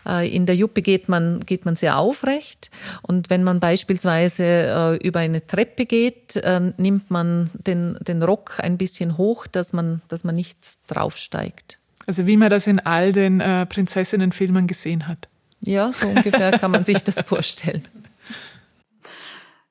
Äh, 0.06 0.34
in 0.34 0.46
der 0.46 0.56
Juppe 0.56 0.82
geht 0.82 1.08
man, 1.08 1.40
geht 1.40 1.64
man 1.64 1.76
sehr 1.76 1.98
aufrecht. 1.98 2.70
Und 3.02 3.30
wenn 3.30 3.44
man 3.44 3.60
beispielsweise 3.60 4.44
äh, 4.44 5.06
über 5.06 5.20
eine 5.20 5.46
Treppe 5.46 5.86
geht, 5.86 6.36
äh, 6.36 6.72
nimmt 6.76 7.10
man 7.10 7.50
den, 7.54 7.98
den 8.00 8.22
Rock 8.22 8.58
ein 8.58 8.78
bisschen 8.78 9.16
hoch, 9.18 9.46
dass 9.46 9.72
man, 9.72 10.02
dass 10.08 10.24
man 10.24 10.34
nicht 10.34 10.58
draufsteigt. 10.86 11.78
Also 12.06 12.26
wie 12.26 12.36
man 12.36 12.50
das 12.50 12.68
in 12.68 12.78
all 12.78 13.12
den 13.12 13.38
Prinzessinnenfilmen 13.68 14.68
gesehen 14.68 15.08
hat. 15.08 15.26
Ja, 15.60 15.92
so 15.92 16.06
ungefähr 16.06 16.52
kann 16.52 16.70
man 16.70 16.84
sich 16.84 17.02
das 17.02 17.20
vorstellen. 17.26 17.84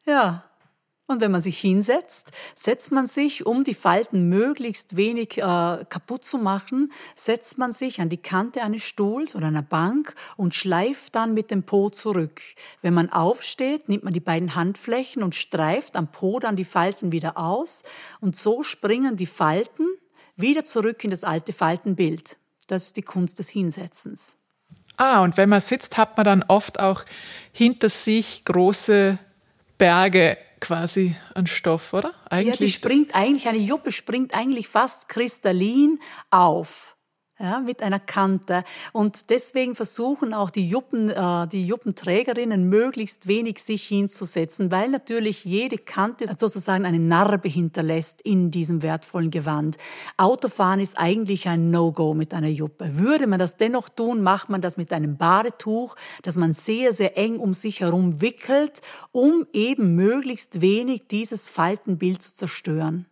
Ja, 0.06 0.44
und 1.08 1.22
wenn 1.22 1.32
man 1.32 1.42
sich 1.42 1.60
hinsetzt, 1.60 2.32
setzt 2.56 2.92
man 2.92 3.06
sich, 3.06 3.46
um 3.46 3.64
die 3.64 3.76
Falten 3.76 4.28
möglichst 4.28 4.96
wenig 4.96 5.38
äh, 5.38 5.86
kaputt 5.88 6.24
zu 6.24 6.38
machen, 6.38 6.92
setzt 7.14 7.58
man 7.58 7.72
sich 7.72 8.02
an 8.02 8.10
die 8.10 8.18
Kante 8.18 8.64
eines 8.64 8.84
Stuhls 8.84 9.36
oder 9.36 9.48
einer 9.48 9.62
Bank 9.62 10.16
und 10.36 10.56
schleift 10.56 11.16
dann 11.16 11.34
mit 11.34 11.52
dem 11.52 11.64
Po 11.64 11.90
zurück. 11.90 12.42
Wenn 12.82 12.96
man 12.96 13.12
aufsteht, 13.12 13.88
nimmt 13.88 14.04
man 14.04 14.14
die 14.14 14.20
beiden 14.20 14.56
Handflächen 14.56 15.22
und 15.22 15.36
streift 15.36 15.96
am 15.96 16.12
Po 16.12 16.40
dann 16.40 16.56
die 16.56 16.66
Falten 16.66 17.12
wieder 17.12 17.38
aus 17.38 17.84
und 18.20 18.36
so 18.36 18.64
springen 18.64 19.16
die 19.16 19.28
Falten 19.28 19.88
wieder 20.36 20.66
zurück 20.66 21.04
in 21.04 21.12
das 21.12 21.24
alte 21.24 21.54
Faltenbild. 21.54 22.38
Das 22.68 22.86
ist 22.86 22.98
die 22.98 23.04
Kunst 23.04 23.38
des 23.38 23.50
Hinsetzens. 23.50 24.40
Ah, 24.98 25.22
und 25.22 25.38
wenn 25.38 25.50
man 25.50 25.62
sitzt, 25.62 25.98
hat 25.98 26.18
man 26.18 26.24
dann 26.24 26.44
oft 26.48 26.80
auch 26.80 27.04
hinter 27.52 27.90
sich 27.90 28.44
große 28.46 29.20
Berge 29.78 30.38
quasi 30.66 31.16
an 31.36 31.46
Stoff, 31.46 31.94
oder? 31.94 32.14
Eigentlich. 32.28 32.60
Ja, 32.60 32.66
die 32.66 32.72
springt 32.72 33.14
eigentlich, 33.14 33.48
eine 33.48 33.60
Juppe 33.60 33.92
springt 33.92 34.34
eigentlich 34.34 34.68
fast 34.68 35.10
kristallin 35.10 36.00
auf 36.32 36.95
ja, 37.40 37.60
mit 37.60 37.82
einer 37.84 38.00
Kante. 38.00 38.64
Und 38.94 39.30
deswegen 39.30 39.76
versuchen 39.76 40.34
auch 40.34 40.50
die 40.50 40.68
Juppen, 40.68 41.10
äh, 41.10 41.48
die 41.48 41.68
Juppenträgerinnen 41.68 42.70
möglichst 42.70 43.28
wenig 43.28 43.62
sich 43.62 43.86
hinzusetzen, 43.86 44.72
weil 44.72 44.90
natürlich 44.90 45.44
jede 45.44 45.78
Kante 45.78 46.28
sozusagen 46.38 46.86
eine 46.86 47.00
Narbe 47.00 47.50
hinterlässt 47.50 48.22
in 48.22 48.52
diesem 48.52 48.82
wertvollen 48.82 49.32
Gewand. 49.32 49.78
Autofahren 50.18 50.80
ist 50.80 50.98
eigentlich 50.98 51.48
ein 51.48 51.72
No-Go 51.72 52.14
mit 52.14 52.34
einer 52.34 52.48
Juppe. 52.48 52.98
Würde 52.98 53.28
man 53.28 53.40
das 53.40 53.58
dennoch 53.58 53.90
tun, 53.90 54.22
macht 54.22 54.50
man 54.50 54.62
das 54.62 54.78
mit 54.78 54.94
einem 54.94 55.18
Badetuch, 55.18 55.96
das 56.22 56.38
man 56.38 56.54
sehr, 56.54 56.94
sehr 56.94 57.18
eng 57.18 57.38
um 57.38 57.54
sich 57.54 57.82
herum 57.82 58.22
wickelt, 58.22 58.82
um 59.12 59.46
eben 59.52 59.96
möglichst 59.96 60.62
wenig 60.62 61.08
dieses 61.08 61.50
Faltenbild 61.50 62.22
zu 62.22 62.34
zerstören. 62.34 63.08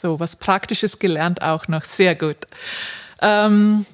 So, 0.00 0.20
was 0.20 0.36
Praktisches 0.36 0.98
gelernt 0.98 1.42
auch 1.42 1.68
noch. 1.68 1.82
Sehr 1.82 2.14
gut. 2.14 2.46
Ähm, 3.20 3.86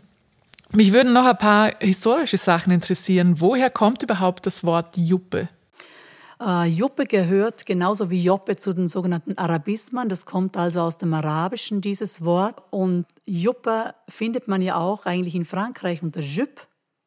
mich 0.72 0.92
würden 0.92 1.12
noch 1.12 1.26
ein 1.26 1.37
paar 1.37 1.72
historische 1.80 2.38
Sachen 2.38 2.72
interessieren. 2.72 3.40
Woher 3.40 3.70
kommt 3.70 4.02
überhaupt 4.02 4.46
das 4.46 4.64
Wort 4.64 4.96
Juppe? 4.96 5.48
Uh, 6.44 6.64
Juppe 6.64 7.04
gehört 7.04 7.66
genauso 7.66 8.11
wie 8.11 8.20
Joppe 8.20 8.56
zu 8.56 8.72
den 8.72 8.88
sogenannten 8.88 9.38
Arabismen. 9.38 10.08
Das 10.08 10.26
kommt 10.26 10.56
also 10.56 10.80
aus 10.80 10.98
dem 10.98 11.14
Arabischen, 11.14 11.80
dieses 11.80 12.24
Wort. 12.24 12.61
Und 12.70 13.06
Juppe 13.26 13.94
findet 14.08 14.48
man 14.48 14.61
ja 14.61 14.76
auch 14.76 15.06
eigentlich 15.06 15.37
in 15.37 15.44
Frankreich 15.44 16.02
unter 16.02 16.20
Juppe. 16.20 16.62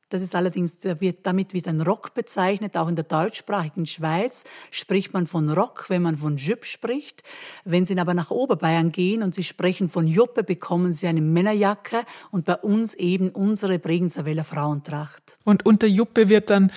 Das 0.09 0.21
ist 0.21 0.35
allerdings, 0.35 0.77
wird, 0.83 1.25
damit 1.25 1.53
wird 1.53 1.67
ein 1.67 1.81
Rock 1.81 2.13
bezeichnet. 2.13 2.77
Auch 2.77 2.87
in 2.87 2.95
der 2.95 3.05
deutschsprachigen 3.05 3.87
Schweiz 3.87 4.43
spricht 4.69 5.13
man 5.13 5.25
von 5.25 5.49
Rock, 5.49 5.85
wenn 5.89 6.03
man 6.03 6.15
von 6.17 6.37
Jupp 6.37 6.65
spricht. 6.65 7.23
Wenn 7.63 7.85
Sie 7.85 7.97
aber 7.99 8.13
nach 8.13 8.29
Oberbayern 8.29 8.91
gehen 8.91 9.23
und 9.23 9.33
Sie 9.33 9.43
sprechen 9.43 9.87
von 9.89 10.07
Juppe, 10.07 10.43
bekommen 10.43 10.93
Sie 10.93 11.07
eine 11.07 11.21
Männerjacke 11.21 12.03
und 12.29 12.45
bei 12.45 12.55
uns 12.55 12.93
eben 12.93 13.29
unsere 13.29 13.79
Bregenzer 13.79 14.25
Weller 14.25 14.43
Frauentracht. 14.43 15.39
Und 15.43 15.65
unter 15.65 15.87
Juppe 15.87 16.29
wird 16.29 16.51
dann 16.51 16.71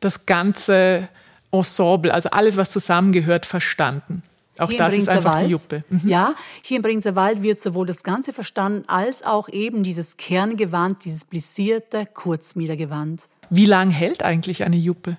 das 0.00 0.24
ganze 0.24 1.08
Ensemble, 1.52 2.14
also 2.14 2.30
alles, 2.30 2.56
was 2.56 2.70
zusammengehört, 2.70 3.44
verstanden. 3.44 4.22
Auch 4.60 4.68
hier 4.68 4.78
das 4.78 4.94
ist 4.94 5.08
einfach 5.08 5.34
Wald, 5.34 5.46
die 5.46 5.50
Juppe. 5.52 5.84
Mhm. 5.88 6.08
Ja, 6.08 6.34
hier 6.62 6.76
im 6.76 6.82
Bregenzer 6.82 7.14
Wald 7.14 7.42
wird 7.42 7.58
sowohl 7.60 7.86
das 7.86 8.02
Ganze 8.02 8.32
verstanden, 8.32 8.84
als 8.88 9.22
auch 9.22 9.48
eben 9.48 9.82
dieses 9.82 10.16
Kerngewand, 10.16 11.04
dieses 11.04 11.24
blessierte 11.24 12.06
Kurzmiedergewand. 12.06 13.28
Wie 13.48 13.66
lang 13.66 13.90
hält 13.90 14.22
eigentlich 14.22 14.62
eine 14.62 14.76
Juppe? 14.76 15.16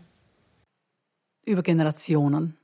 Über 1.45 1.63
Generationen. 1.63 2.55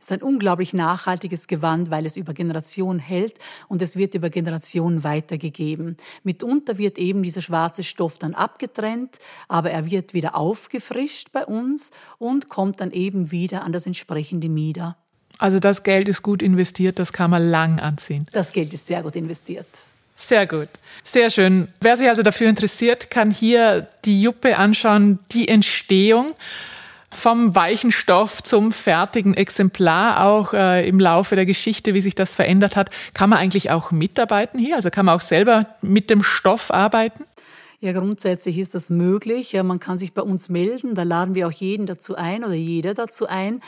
Es 0.00 0.10
ist 0.10 0.12
ein 0.12 0.22
unglaublich 0.22 0.72
nachhaltiges 0.72 1.46
Gewand, 1.46 1.90
weil 1.90 2.06
es 2.06 2.16
über 2.16 2.34
Generationen 2.34 2.98
hält 2.98 3.38
und 3.68 3.82
es 3.82 3.96
wird 3.96 4.14
über 4.14 4.30
Generationen 4.30 5.04
weitergegeben. 5.04 5.96
Mitunter 6.22 6.78
wird 6.78 6.98
eben 6.98 7.22
dieser 7.22 7.40
schwarze 7.40 7.82
Stoff 7.82 8.18
dann 8.18 8.34
abgetrennt, 8.34 9.18
aber 9.48 9.70
er 9.70 9.90
wird 9.90 10.14
wieder 10.14 10.34
aufgefrischt 10.36 11.32
bei 11.32 11.44
uns 11.44 11.90
und 12.18 12.48
kommt 12.48 12.80
dann 12.80 12.90
eben 12.90 13.30
wieder 13.30 13.62
an 13.62 13.72
das 13.72 13.86
entsprechende 13.86 14.48
Mieder. 14.48 14.96
Also 15.42 15.58
das 15.58 15.82
Geld 15.82 16.08
ist 16.08 16.22
gut 16.22 16.40
investiert, 16.40 17.00
das 17.00 17.12
kann 17.12 17.28
man 17.28 17.42
lang 17.42 17.80
anziehen. 17.80 18.28
Das 18.30 18.52
Geld 18.52 18.72
ist 18.72 18.86
sehr 18.86 19.02
gut 19.02 19.16
investiert. 19.16 19.66
Sehr 20.14 20.46
gut. 20.46 20.68
Sehr 21.02 21.30
schön. 21.30 21.66
Wer 21.80 21.96
sich 21.96 22.08
also 22.08 22.22
dafür 22.22 22.48
interessiert, 22.48 23.10
kann 23.10 23.32
hier 23.32 23.88
die 24.04 24.22
Juppe 24.22 24.56
anschauen, 24.56 25.18
die 25.32 25.48
Entstehung 25.48 26.34
vom 27.10 27.56
weichen 27.56 27.90
Stoff 27.90 28.40
zum 28.44 28.70
fertigen 28.70 29.34
Exemplar, 29.34 30.24
auch 30.24 30.54
äh, 30.54 30.86
im 30.86 31.00
Laufe 31.00 31.34
der 31.34 31.44
Geschichte, 31.44 31.92
wie 31.92 32.02
sich 32.02 32.14
das 32.14 32.36
verändert 32.36 32.76
hat. 32.76 32.90
Kann 33.12 33.28
man 33.28 33.40
eigentlich 33.40 33.72
auch 33.72 33.90
mitarbeiten 33.90 34.60
hier? 34.60 34.76
Also 34.76 34.90
kann 34.90 35.06
man 35.06 35.16
auch 35.16 35.20
selber 35.20 35.66
mit 35.80 36.08
dem 36.08 36.22
Stoff 36.22 36.70
arbeiten? 36.70 37.24
Ja, 37.82 37.90
grundsätzlich 37.90 38.58
ist 38.58 38.76
das 38.76 38.90
möglich. 38.90 39.50
Ja, 39.50 39.64
man 39.64 39.80
kann 39.80 39.98
sich 39.98 40.14
bei 40.14 40.22
uns 40.22 40.48
melden. 40.48 40.94
Da 40.94 41.02
laden 41.02 41.34
wir 41.34 41.48
auch 41.48 41.52
jeden 41.52 41.84
dazu 41.84 42.14
ein 42.14 42.44
oder 42.44 42.54
jeder 42.54 42.94
dazu 42.94 43.26
ein. 43.26 43.60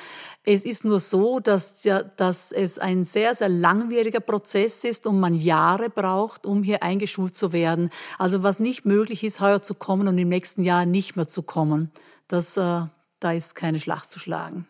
Es 0.44 0.64
ist 0.64 0.85
nur 0.85 1.00
so, 1.00 1.40
dass, 1.40 1.83
ja, 1.83 2.00
dass 2.00 2.53
es 2.53 2.79
ein 2.79 3.03
sehr, 3.03 3.35
sehr 3.35 3.48
langwieriger 3.48 4.20
Prozess 4.20 4.85
ist 4.85 5.09
und 5.09 5.18
man 5.18 5.35
Jahre 5.35 5.90
braucht, 5.90 6.46
um 6.46 6.62
hier 6.62 6.85
eingeschult 6.85 7.35
zu 7.35 7.53
werden. 7.53 7.90
Also 8.16 8.44
was 8.44 8.61
nicht 8.61 8.85
möglich 8.85 9.24
ist, 9.24 9.40
heuer 9.40 9.62
zu 9.62 9.74
kommen 9.74 10.07
und 10.07 10.16
im 10.16 10.29
nächsten 10.29 10.62
Jahr 10.62 10.87
nicht 10.87 11.16
mehr 11.16 11.27
zu 11.27 11.42
kommen. 11.42 11.90
Das, 12.29 12.57
äh, 12.57 12.83
da 13.18 13.33
ist 13.33 13.57
keine 13.57 13.81
Schlacht 13.81 14.09
zu 14.09 14.20
schlagen. 14.20 14.68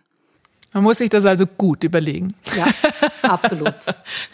Man 0.74 0.82
muss 0.82 0.98
sich 0.98 1.08
das 1.08 1.24
also 1.24 1.46
gut 1.46 1.84
überlegen. 1.84 2.34
Ja, 2.56 2.66
absolut. 3.22 3.74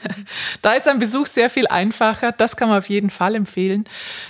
da 0.63 0.73
ist 0.73 0.89
ein 0.89 0.99
Besuch 0.99 1.27
sehr 1.27 1.51
viel 1.51 1.67
einfacher. 1.67 2.33
Das 2.33 2.57
kann 2.57 2.71
man 2.71 2.79
auf 2.79 2.89
jeden 2.89 3.11
Fall 3.11 3.35
empfehlen. 3.35 3.85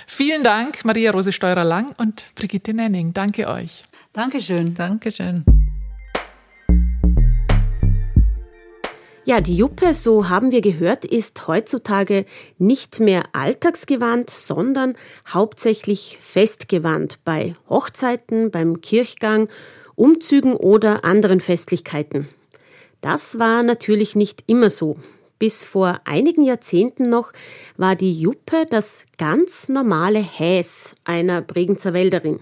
Vielen 0.08 0.42
Dank, 0.42 0.84
Maria 0.84 1.12
Rose 1.12 1.32
Steurer-Lang 1.32 1.94
und 1.98 2.24
Brigitte 2.34 2.74
Nenning. 2.74 3.12
Danke 3.12 3.46
euch. 3.46 3.84
Dankeschön. 4.12 4.74
Dankeschön. 4.74 5.44
Ja, 9.24 9.40
die 9.40 9.56
Juppe, 9.56 9.94
so 9.94 10.28
haben 10.28 10.50
wir 10.50 10.62
gehört, 10.62 11.04
ist 11.04 11.46
heutzutage 11.46 12.24
nicht 12.58 12.98
mehr 12.98 13.26
Alltagsgewand, 13.32 14.30
sondern 14.30 14.96
hauptsächlich 15.28 16.18
Festgewand 16.20 17.22
bei 17.24 17.54
Hochzeiten, 17.68 18.50
beim 18.50 18.80
Kirchgang 18.80 19.48
Umzügen 20.00 20.54
oder 20.54 21.04
anderen 21.04 21.40
Festlichkeiten. 21.40 22.26
Das 23.02 23.38
war 23.38 23.62
natürlich 23.62 24.16
nicht 24.16 24.42
immer 24.46 24.70
so. 24.70 24.96
Bis 25.38 25.62
vor 25.62 26.00
einigen 26.04 26.42
Jahrzehnten 26.42 27.10
noch 27.10 27.32
war 27.76 27.96
die 27.96 28.18
Juppe 28.18 28.64
das 28.70 29.04
ganz 29.18 29.68
normale 29.68 30.20
Häs 30.20 30.94
einer 31.04 31.42
Bregenzer 31.42 31.92
Wälderin. 31.92 32.40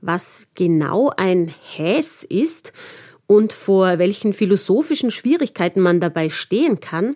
Was 0.00 0.48
genau 0.56 1.12
ein 1.16 1.54
Häs 1.62 2.24
ist 2.24 2.72
und 3.28 3.52
vor 3.52 4.00
welchen 4.00 4.32
philosophischen 4.32 5.12
Schwierigkeiten 5.12 5.80
man 5.80 6.00
dabei 6.00 6.30
stehen 6.30 6.80
kann, 6.80 7.14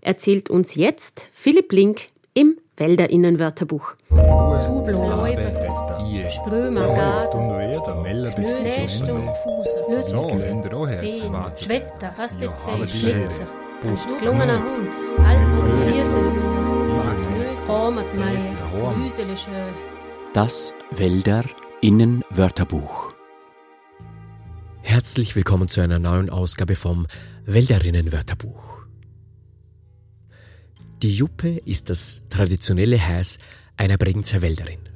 erzählt 0.00 0.48
uns 0.48 0.76
jetzt 0.76 1.28
Philipp 1.32 1.72
Link 1.72 2.02
im 2.34 2.56
Wälderinnenwörterbuch. 2.76 3.94
Sublo, 4.10 5.26
Sprömer, 6.30 6.86
Gaden, 6.86 7.50
Knöstung, 8.34 9.30
Lützel, 9.88 10.62
Feen, 11.00 11.34
Schwetter, 11.56 12.16
Hastezei, 12.16 12.86
Schlitzer, 12.86 13.48
Schlungener 14.18 14.62
Hund, 14.62 14.94
Alpen, 15.24 15.92
Hirsel, 15.92 16.32
Hormatmeier, 17.66 18.54
Grüsele, 18.94 19.36
Schö. 19.36 19.50
Das 20.34 20.74
Wälderinnenwörterbuch. 20.90 23.12
Herzlich 24.82 25.34
willkommen 25.36 25.68
zu 25.68 25.80
einer 25.80 25.98
neuen 25.98 26.28
Ausgabe 26.30 26.76
vom 26.76 27.06
Wälderinnenwörterbuch. 27.46 28.84
Die 31.02 31.14
Juppe 31.14 31.58
ist 31.64 31.90
das 31.90 32.22
traditionelle 32.28 32.96
Häs 32.96 33.38
einer 33.76 33.96
Bregenzer 33.96 34.42
Wälderin. 34.42 34.87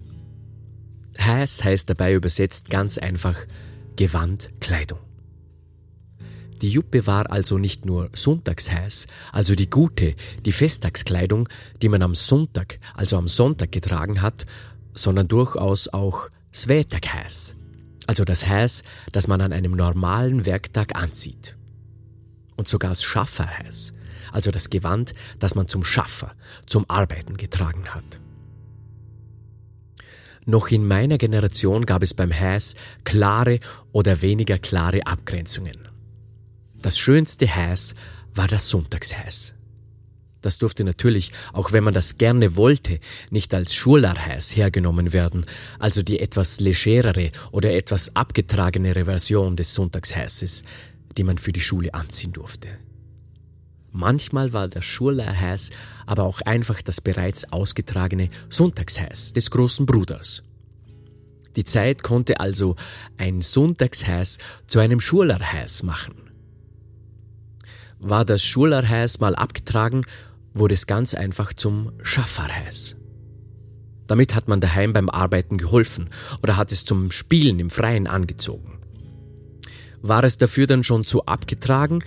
Häs 1.25 1.63
heißt 1.63 1.89
dabei 1.89 2.15
übersetzt 2.15 2.69
ganz 2.69 2.99
einfach 2.99 3.37
Gewand, 3.97 4.51
Kleidung. 4.61 4.99
Die 6.63 6.71
Juppe 6.71 7.07
war 7.07 7.31
also 7.31 7.59
nicht 7.59 7.87
nur 7.87 8.11
Sonntagshäs, 8.13 9.07
also 9.33 9.55
die 9.55 9.69
gute, 9.71 10.15
die 10.45 10.53
Festtagskleidung, 10.53 11.49
die 11.81 11.89
man 11.89 12.03
am 12.03 12.15
Sonntag, 12.15 12.79
also 12.95 13.19
am 13.19 13.29
Sonntag 13.29 13.73
getragen 13.73 14.23
hat, 14.23 14.47
sondern 14.95 15.29
durchaus 15.29 15.89
auch 15.89 16.29
Svätaghäs, 16.53 17.57
also 18.07 18.25
das 18.25 18.49
Häs, 18.49 18.83
das 19.13 19.29
man 19.29 19.41
an 19.41 19.53
einem 19.53 19.73
normalen 19.73 20.45
Werktag 20.47 20.97
anzieht. 20.97 21.57
Und 22.57 22.69
sogar 22.69 22.91
das 22.91 23.03
Schafferhäs, 23.03 23.93
also 24.33 24.51
das 24.51 24.71
Gewand, 24.71 25.15
das 25.39 25.55
man 25.55 25.69
zum 25.69 25.85
Schaffer, 25.85 26.35
zum 26.67 26.89
Arbeiten 26.89 27.37
getragen 27.37 27.89
hat. 27.89 28.21
Noch 30.45 30.69
in 30.69 30.87
meiner 30.87 31.19
Generation 31.19 31.87
gab 31.87 32.03
es 32.03 32.15
beim 32.15 32.33
Häs 32.33 32.75
klare 33.05 33.61
oder 33.93 34.23
weniger 34.23 34.59
klare 34.59 35.07
Abgrenzungen. 35.07 35.89
Das 36.81 36.99
schönste 36.99 37.47
Häs 37.47 37.95
war 38.35 38.49
das 38.49 38.69
Sonntagshäs. 38.69 39.55
Das 40.41 40.59
durfte 40.59 40.83
natürlich, 40.83 41.33
auch 41.53 41.73
wenn 41.73 41.85
man 41.85 41.95
das 41.95 42.19
gerne 42.19 42.57
wollte, 42.57 42.99
nicht 43.31 43.55
als 43.55 43.75
Schularhäs 43.75 44.57
hergenommen 44.57 45.13
werden, 45.13 45.47
also 45.79 46.03
die 46.03 46.19
etwas 46.19 46.59
legerere 46.59 47.31
oder 47.53 47.73
etwas 47.73 48.17
abgetragenere 48.17 49.05
Version 49.05 49.57
des 49.57 49.73
Sonntagshäses, 49.73 50.65
die 51.17 51.23
man 51.23 51.39
für 51.39 51.53
die 51.53 51.61
Schule 51.61 51.95
anziehen 51.95 52.33
durfte. 52.33 52.69
Manchmal 53.93 54.55
war 54.55 54.69
der 54.69 54.81
Schurlehrhäs 54.81 55.71
aber 56.07 56.25
auch 56.25 56.41
einfach 56.41 56.81
das 56.81 57.01
bereits 57.01 57.53
ausgetragene 57.53 58.31
Sonntagshäs 58.49 59.35
des 59.35 59.51
großen 59.51 59.85
Bruders. 59.85 60.45
Die 61.57 61.65
Zeit 61.65 62.03
konnte 62.03 62.41
also 62.41 62.77
ein 63.19 63.43
Sonntagshäs 63.43 64.39
zu 64.67 64.79
einem 64.79 65.01
Schurlerhäs 65.01 65.83
machen. 65.83 66.15
War 67.99 68.25
das 68.25 68.43
Schurlerhäs 68.43 69.21
mal 69.21 69.37
abgetragen, 69.37 70.07
wurde 70.55 70.75
es 70.75 70.87
ganz 70.87 71.15
einfach 71.15 71.53
zum 71.53 71.93
Schafferhäs. 72.03 72.97
Damit 74.07 74.35
hat 74.35 74.49
man 74.49 74.61
daheim 74.61 74.93
beim 74.93 75.09
Arbeiten 75.09 75.59
geholfen 75.59 76.09
oder 76.43 76.57
hat 76.57 76.73
es 76.73 76.85
zum 76.85 77.11
Spielen 77.11 77.59
im 77.61 77.71
Freien 77.71 78.07
angezogen. 78.07 78.79
War 80.01 80.25
es 80.25 80.37
dafür 80.37 80.67
dann 80.67 80.83
schon 80.83 81.05
zu 81.05 81.27
abgetragen, 81.27 82.03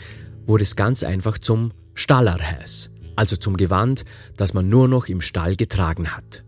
wurde 0.45 0.63
es 0.63 0.75
ganz 0.75 1.03
einfach 1.03 1.37
zum 1.37 1.71
Stallerhäs, 1.93 2.91
also 3.15 3.35
zum 3.35 3.57
Gewand, 3.57 4.05
das 4.37 4.53
man 4.53 4.69
nur 4.69 4.87
noch 4.87 5.07
im 5.07 5.21
Stall 5.21 5.55
getragen 5.55 6.15
hat. 6.15 6.43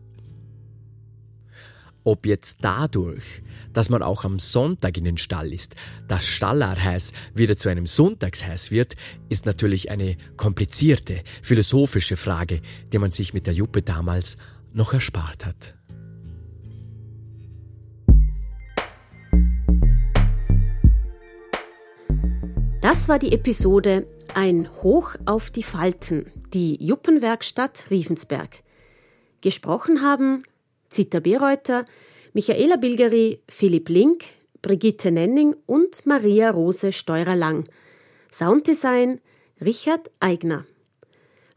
Ob 2.04 2.26
jetzt 2.26 2.64
dadurch, 2.64 3.44
dass 3.74 3.90
man 3.90 4.02
auch 4.02 4.24
am 4.24 4.40
Sonntag 4.40 4.98
in 4.98 5.04
den 5.04 5.18
Stall 5.18 5.52
ist, 5.52 5.76
das 6.08 6.26
Stallarhäs 6.26 7.12
wieder 7.34 7.58
zu 7.58 7.68
einem 7.68 7.86
Sonntagshäs 7.86 8.72
wird, 8.72 8.96
ist 9.28 9.46
natürlich 9.46 9.92
eine 9.92 10.16
komplizierte, 10.38 11.22
philosophische 11.42 12.16
Frage, 12.16 12.62
die 12.94 12.98
man 12.98 13.12
sich 13.12 13.34
mit 13.34 13.46
der 13.46 13.54
Juppe 13.54 13.82
damals 13.82 14.38
noch 14.74 14.94
erspart 14.94 15.46
hat. 15.46 15.77
Das 22.90 23.10
war 23.10 23.20
die 23.20 23.34
Episode 23.34 24.08
Ein 24.34 24.70
Hoch 24.82 25.16
auf 25.26 25.52
die 25.52 25.62
Falten, 25.62 26.32
die 26.54 26.82
Juppenwerkstatt 26.82 27.88
Riefensberg. 27.90 28.64
Gesprochen 29.42 30.02
haben 30.02 30.44
Zita 30.88 31.20
Bereuter, 31.20 31.84
Michaela 32.32 32.78
Bilgeri, 32.78 33.42
Philipp 33.50 33.90
Link, 33.90 34.24
Brigitte 34.62 35.12
Nenning 35.12 35.54
und 35.66 36.06
Maria 36.06 36.50
Rose 36.50 36.94
Steurer-Lang. 36.94 37.68
Sounddesign 38.32 39.20
Richard 39.60 40.10
Eigner. 40.22 40.64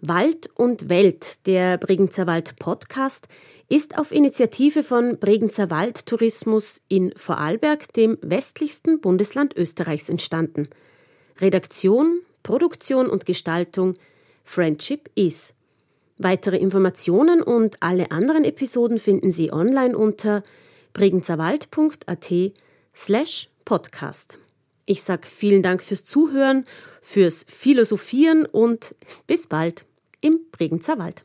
Wald 0.00 0.50
und 0.56 0.88
Welt, 0.88 1.46
der 1.46 1.78
Bregenzer 1.78 2.26
Wald 2.26 2.56
Podcast, 2.58 3.28
ist 3.68 3.96
auf 3.96 4.10
Initiative 4.10 4.82
von 4.82 5.16
Bregenzer 5.20 5.70
Wald 5.70 6.06
Tourismus 6.06 6.80
in 6.88 7.12
Vorarlberg, 7.14 7.92
dem 7.92 8.18
westlichsten 8.20 9.00
Bundesland 9.00 9.56
Österreichs, 9.56 10.08
entstanden. 10.08 10.68
Redaktion, 11.40 12.20
Produktion 12.42 13.08
und 13.08 13.26
Gestaltung 13.26 13.94
Friendship 14.44 15.10
is. 15.14 15.52
Weitere 16.18 16.58
Informationen 16.58 17.42
und 17.42 17.76
alle 17.80 18.10
anderen 18.10 18.44
Episoden 18.44 18.98
finden 18.98 19.32
Sie 19.32 19.52
online 19.52 19.96
unter 19.96 20.42
bregenzerwald.at 20.92 22.32
slash 22.94 23.48
podcast. 23.64 24.38
Ich 24.86 25.02
sage 25.02 25.26
vielen 25.26 25.62
Dank 25.62 25.82
fürs 25.82 26.04
Zuhören, 26.04 26.64
fürs 27.00 27.44
Philosophieren 27.48 28.44
und 28.44 28.94
bis 29.26 29.46
bald 29.46 29.86
im 30.20 30.40
Bregenzer 30.52 30.98
Wald. 30.98 31.22